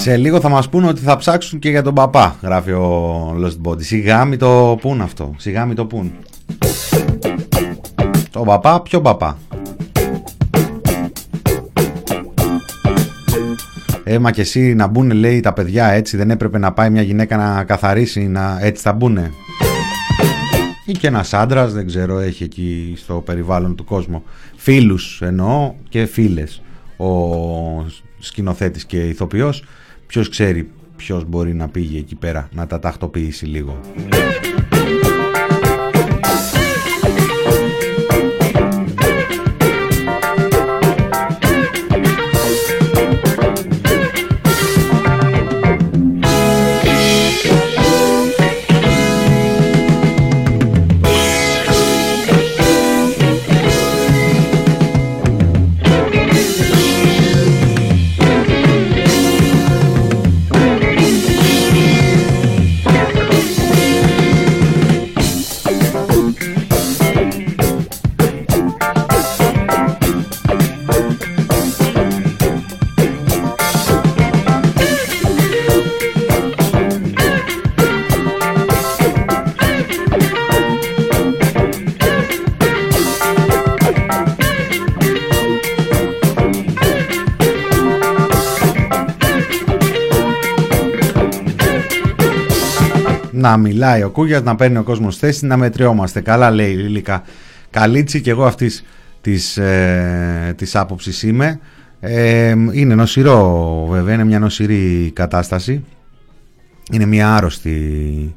[0.00, 3.68] Σε λίγο θα μας πούνε ότι θα ψάξουν και για τον παπά, γράφει ο Lost
[3.68, 3.82] Body.
[3.82, 6.12] Σιγά μη το πούν αυτό, σιγά μη το πούν.
[8.30, 9.38] Το παπά, ποιο παπά;
[14.04, 17.36] Έμα και εσύ να μπουν λέει τα παιδιά έτσι δεν έπρεπε να πάει μια γυναίκα
[17.36, 19.30] να καθαρίσει να έτσι θα μπουνε
[20.86, 24.22] ή και ένας άντρας, δεν ξέρω έχει εκεί στο περιβάλλον του κόσμου
[24.56, 26.62] φίλους εννοώ και φίλες
[26.96, 27.06] ο
[28.18, 29.64] σκηνοθέτης και ηθοποιός
[30.10, 33.80] ποιος ξέρει ποιος μπορεί να πήγε εκεί πέρα να τα τακτοποιήσει λίγο
[93.50, 96.20] να μιλάει ο Κούγιας, να παίρνει ο κόσμος θέση, να μετριόμαστε.
[96.20, 97.22] Καλά λέει η Λίλικα
[97.70, 98.84] Καλίτσι και εγώ αυτής
[99.20, 101.60] της, ε, της άποψης είμαι.
[102.00, 105.84] Ε, είναι νοσηρό βέβαια, είναι μια νοσηρή κατάσταση.
[106.92, 108.34] Είναι μια άρρωστη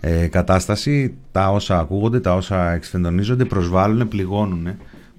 [0.00, 1.14] ε, κατάσταση.
[1.32, 4.68] Τα όσα ακούγονται, τα όσα εξφεντονίζονται προσβάλλουν, πληγώνουν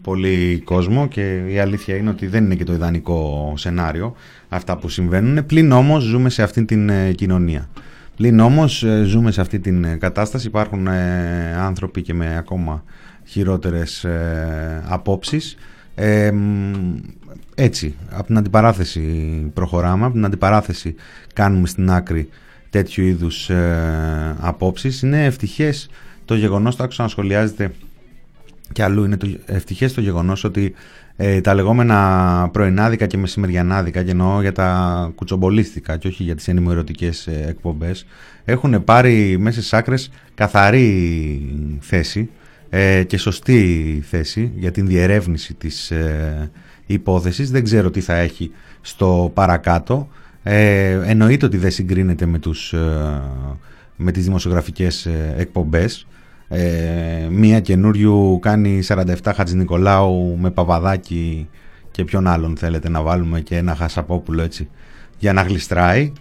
[0.01, 4.15] πολύ κόσμο και η αλήθεια είναι ότι δεν είναι και το ιδανικό σενάριο
[4.49, 5.45] αυτά που συμβαίνουν.
[5.45, 7.69] Πλην όμως ζούμε σε αυτήν την ε, κοινωνία.
[8.15, 12.83] Πλην όμως ε, ζούμε σε αυτή την ε, κατάσταση, υπάρχουν ε, άνθρωποι και με ακόμα
[13.25, 14.05] χειρότερες
[14.87, 15.57] απόψεις.
[17.55, 19.01] έτσι, από την αντιπαράθεση
[19.53, 20.95] προχωράμε, από την αντιπαράθεση
[21.33, 22.29] κάνουμε στην άκρη
[22.69, 23.49] τέτοιου είδους
[24.39, 25.01] απόψεις.
[25.01, 25.89] Είναι ευτυχές
[26.25, 27.71] το γεγονός, το άκουσα να σχολιάζεται
[28.71, 30.73] και αλλού, είναι το, ευτυχές το γεγονός ότι
[31.15, 36.47] ε, τα λεγόμενα πρωινάδικα και μεσημεριανάδικα και εννοώ για τα κουτσομπολίστικα και όχι για τις
[36.47, 38.05] ενημερωτικές ε, εκπομπές
[38.45, 42.29] έχουν πάρει μέσα στις άκρες καθαρή θέση
[42.69, 46.51] ε, και σωστή θέση για την διερεύνηση της ε,
[46.85, 47.51] υπόθεσης.
[47.51, 48.51] Δεν ξέρω τι θα έχει
[48.81, 50.07] στο παρακάτω.
[50.43, 53.21] Ε, εννοείται ότι δεν συγκρίνεται με, τους, ε,
[53.95, 55.07] με τις δημοσιογραφικές
[55.37, 56.07] εκπομπές
[56.47, 61.49] ε, μία καινούριου κάνει 47 Χατζηνικολάου με Παπαδάκι
[61.91, 64.69] και ποιον άλλον θέλετε να βάλουμε και ένα Χασαπόπουλο έτσι
[65.17, 66.11] για να γλιστράει.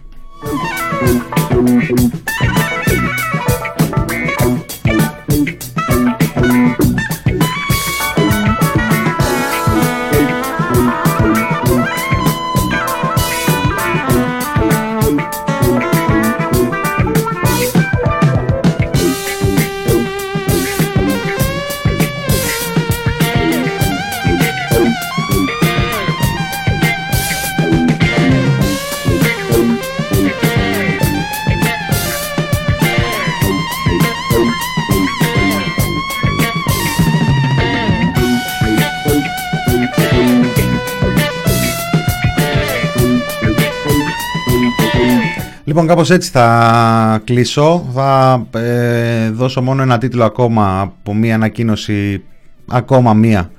[45.75, 47.89] Λοιπόν κάπως έτσι θα κλείσω.
[47.93, 52.23] Θα ε, δώσω μόνο ένα τίτλο ακόμα Από μία ανακοίνωση
[52.67, 53.51] Ακόμα μία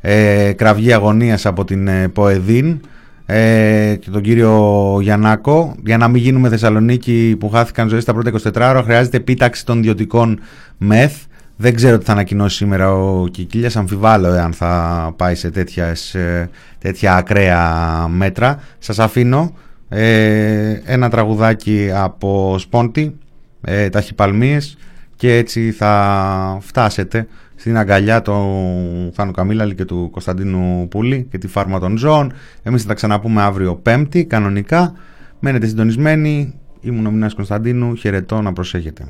[0.00, 2.80] ε, Κραυγή αγωνίας από την ε, Ποεδίν
[3.26, 5.74] ε, και τον κύριο Γιαννάκο.
[5.84, 9.78] Για να μην γίνουμε Θεσσαλονίκη που χάθηκαν ζωή στα πρώτα 24 ώρα χρειάζεται επίταξη των
[9.78, 10.40] ιδιωτικών
[10.78, 11.12] ΜΕΘ.
[11.56, 13.76] Δεν ξέρω τι θα ανακοινώσει σήμερα ο Κικίλιας.
[13.76, 15.50] Αμφιβάλλω εάν θα πάει σε
[16.78, 18.58] τέτοια ακραία μέτρα.
[18.78, 19.52] Σας αφήνω
[19.96, 23.18] ε, ένα τραγουδάκι από Σπόντι,
[23.60, 24.76] ε, Ταχυπαλμίες
[25.16, 31.46] και έτσι θα φτάσετε στην αγκαλιά του Θάνου Καμίλαλη και του Κωνσταντίνου Πούλη και τη
[31.46, 32.32] φάρμα των ζώων.
[32.62, 34.92] Εμείς θα τα ξαναπούμε αύριο Πέμπτη, κανονικά.
[35.40, 36.54] Μένετε συντονισμένοι.
[36.80, 37.94] Ήμουν ο Μινάς Κωνσταντίνου.
[37.94, 39.06] Χαιρετώ να προσέχετε.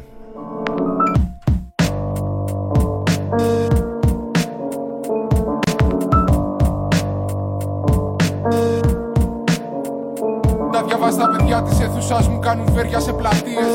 [11.25, 13.73] Τα διαβάστα παιδιά της αίθουσας μου κάνουν βέρια σε πλατείες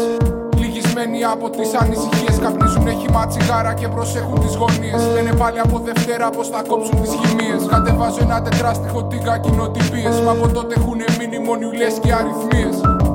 [0.57, 2.39] Λυγισμένοι από τις ανησυχίες.
[2.43, 5.01] Καπνίζουν χυμά τσιγάρα και προσέχουν τις γωνίες.
[5.13, 7.65] Λένε πάλι από Δευτέρα πως θα κόψουν τις χημίες.
[7.69, 10.21] Κατεβάζω ένα τετράστιχο τίγα κοινοτυπίες.
[10.25, 13.08] Μα από τότε έχουν μείνει μονιουλές και αριθμίες.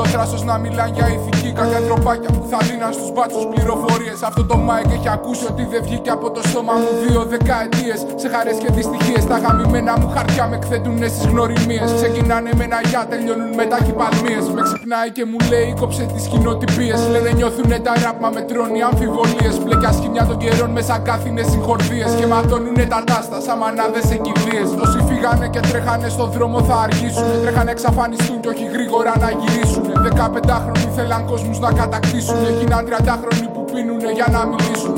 [0.00, 1.50] Έχουν το θράσο να μιλάνε για ηθική.
[1.60, 4.18] Κάποια τροπάκια που θα δίναν στους μπάτσους πληροφορίες.
[4.28, 7.98] Αυτό το Μάικ έχει ακούσει ότι δεν βγήκε από το στόμα μου δύο δεκαετίες.
[8.22, 9.22] Σε χαρές και δυστυχίες.
[9.30, 11.88] Τα γαμημένα μου χαρτιά με εκθέτουν στις γνωριμίες.
[12.00, 14.40] Ξεκινάνε με ένα γεια, τελειώνουν με τα χυπαλμίε.
[14.54, 17.00] Με ξυπνάει και μου λέει κόψε τις κοινοτυπίες.
[17.12, 19.54] Λένε νιώθουνε τα ραπ, μα με τρώνει αμφιβολίες.
[19.62, 22.10] Μπλεκιά σχημιά των καιρών μέσα κάθινε συγχορδίες.
[22.18, 24.68] Και ματώνουνε τα τάστα σαν μανάδες σε κηδείες.
[24.84, 27.28] Όσοι φύγανε και τρέχανε στο δρόμο θα αργήσουν.
[27.42, 29.89] Τρέχανε εξαφανιστούν και όχι γρήγορα να γυρίσουν.
[29.94, 32.44] 15χρονοι θέλαν κόσμους να κατακτήσουν.
[32.50, 34.96] Έγιναν 30χρονοι που πίνουνε για να μιλήσουν.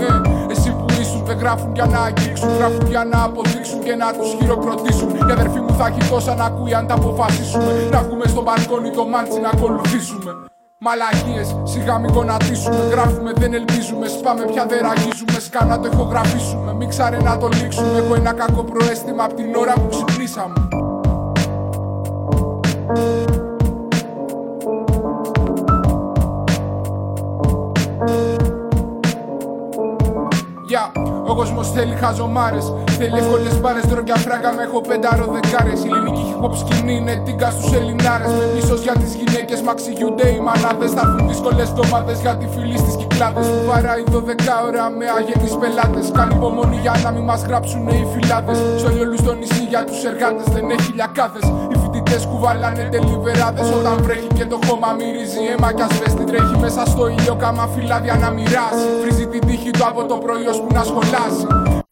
[0.50, 2.48] Εσύ που ήσουν δεν γράφουν για να αγγίξουν.
[2.58, 5.08] Γράφουν για να αποδείξουν και να τους χειροκροτήσουν.
[5.28, 7.72] Η αδερφή μου θα έχει τόσα να ακούει αν τα αποφασίσουμε.
[7.90, 10.30] Να βγούμε στο μπαλκόνι το μάντσι να ακολουθήσουμε.
[10.84, 16.88] Μαλακίες, σιγά μην γονατίσουμε Γράφουμε, δεν ελπίζουμε, σπάμε πια δεν ραγίζουμε Σκάνα το ηχογραφήσουμε, μην
[16.88, 20.68] ξάρε να το λήξουμε Έχω ένα κακό προέστημα από την ώρα που ξυπνήσαμε
[31.32, 32.66] Ο κόσμος θέλει χαζομάρες.
[32.98, 35.80] Θέλει εύκολες μπάρε, ντρόγκια φράγκα με έχω πεντάρο δεκάρες.
[35.86, 38.30] Η ελληνική hip hop σκηνή είναι τίγκα στους Ελληνάρες.
[38.38, 40.90] Με μίσο για τις γυναίκες, μα ξηγιούνται οι μανάδες.
[40.96, 43.46] Θα έρθουν δύσκολες εβδομάδε για τη φίλη στις κυκλάδες.
[43.52, 46.06] Που βαράει 12 ώρα με αγενεί πελάτες.
[46.18, 48.58] Κάνει υπομονή για να μην μας γράψουν οι φυλάδες.
[48.80, 51.44] Στο όλους στο νησί για τους εργάτες δεν έχει λιακάδες.
[51.72, 53.62] Οι φοιτητές κουβαλάνε τελιβεράδε.
[53.78, 58.14] Όταν βρέχει και το χώμα μυρίζει αίμα κι ασβέστη τρέχει μέσα στο ήλιο κάμα φυλάδια
[58.22, 58.86] να μοιράσει.
[59.02, 61.20] Βρίζει την τύχη του από το πρωί που να σχολάσει.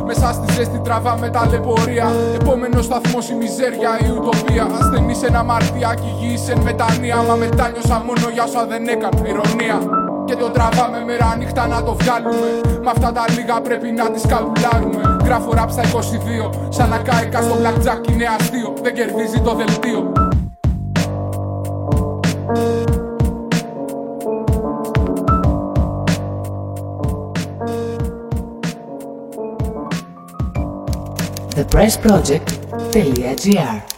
[0.05, 2.07] Μέσα στη ζέστη τραβάμε ταλαιπωρία.
[2.41, 4.66] Επόμενο σταθμό η μιζέρια, η ουτοπία.
[4.81, 7.16] Ασθενή σε ένα μαρτιάκι, γης σε μετανία.
[7.28, 9.28] Μα μετάνιωσα μόνο για όσα δεν έκανα.
[9.28, 9.78] Ηρωνία.
[10.24, 12.51] Και το τραβάμε μέρα νύχτα να το βγάλουμε.
[12.85, 15.16] Με αυτά τα λίγα πρέπει να τις καπουλάρουμε.
[15.24, 16.51] Γράφω ραπ στα 22.
[16.68, 18.72] Σαν να κάηκα στο blackjack είναι αστείο.
[18.83, 20.12] Δεν κερδίζει το δελτίο.
[31.70, 32.58] Press Project.
[32.90, 33.89] Telia GR.